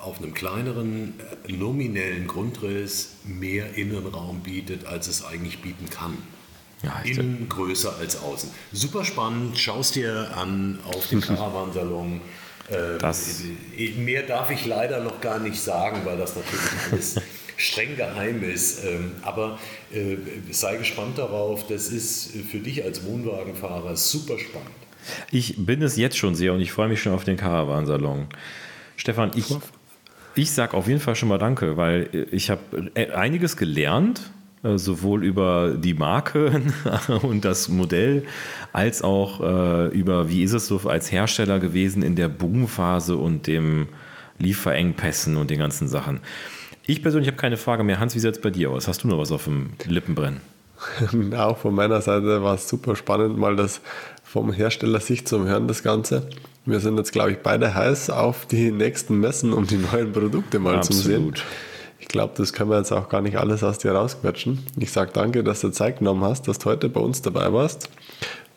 [0.00, 1.14] auf einem kleineren
[1.46, 6.16] äh, nominellen Grundriss mehr Innenraum bietet, als es eigentlich bieten kann.
[6.82, 8.50] Ja, Innen größer als außen.
[8.72, 12.20] Super spannend, schaust dir an auf dem Caravansalon.
[12.68, 13.42] Äh, das
[13.96, 17.20] mehr darf ich leider noch gar nicht sagen, weil das natürlich alles
[17.56, 18.84] streng geheim ist.
[18.84, 19.58] Ähm, aber
[19.92, 20.16] äh,
[20.50, 24.70] sei gespannt darauf, das ist für dich als Wohnwagenfahrer super spannend.
[25.30, 28.26] Ich bin es jetzt schon sehr und ich freue mich schon auf den Caravansalon.
[28.96, 29.54] Stefan, ich,
[30.34, 34.39] ich sage auf jeden Fall schon mal Danke, weil ich habe äh, einiges gelernt äh,
[34.62, 36.62] sowohl über die Marke
[37.22, 38.24] und das Modell
[38.72, 43.46] als auch äh, über, wie ist es so als Hersteller gewesen in der Boomphase und
[43.46, 43.88] dem
[44.38, 46.20] Lieferengpässen und den ganzen Sachen.
[46.86, 48.00] Ich persönlich habe keine Frage mehr.
[48.00, 48.88] Hans, wie sieht es bei dir aus?
[48.88, 50.40] Hast du noch was auf dem Lippenbrennen?
[51.36, 53.80] Auch von meiner Seite war es super spannend, mal das
[54.24, 56.28] vom Hersteller sich zu hören, das Ganze.
[56.64, 60.58] Wir sind jetzt, glaube ich, beide heiß auf die nächsten Messen, um die neuen Produkte
[60.58, 61.02] mal Absolut.
[61.02, 61.32] zu sehen.
[61.34, 61.69] Ich
[62.10, 64.64] glaube, das können wir jetzt auch gar nicht alles aus dir rausquetschen.
[64.78, 67.88] Ich sage danke, dass du Zeit genommen hast, dass du heute bei uns dabei warst.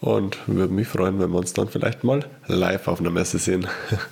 [0.01, 3.67] Und würde mich freuen, wenn wir uns dann vielleicht mal live auf einer Messe sehen.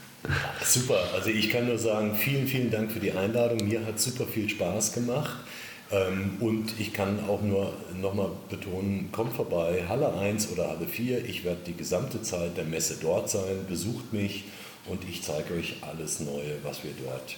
[0.63, 3.67] Super, also ich kann nur sagen, vielen, vielen Dank für die Einladung.
[3.67, 5.35] Mir hat super viel Spaß gemacht.
[5.91, 11.25] Ähm, und ich kann auch nur nochmal betonen, kommt vorbei, Halle 1 oder Halle 4.
[11.25, 13.65] Ich werde die gesamte Zeit der Messe dort sein.
[13.67, 14.45] Besucht mich
[14.87, 17.35] und ich zeige euch alles Neue, was wir dort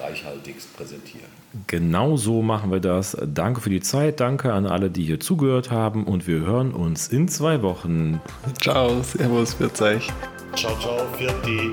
[0.00, 1.28] reichhaltigst präsentieren.
[1.66, 3.16] Genau so machen wir das.
[3.26, 7.08] Danke für die Zeit, danke an alle, die hier zugehört haben und wir hören uns
[7.08, 8.20] in zwei Wochen.
[8.60, 10.08] Ciao, Servus, für euch.
[10.54, 10.98] Ciao, ciao,
[11.44, 11.72] die.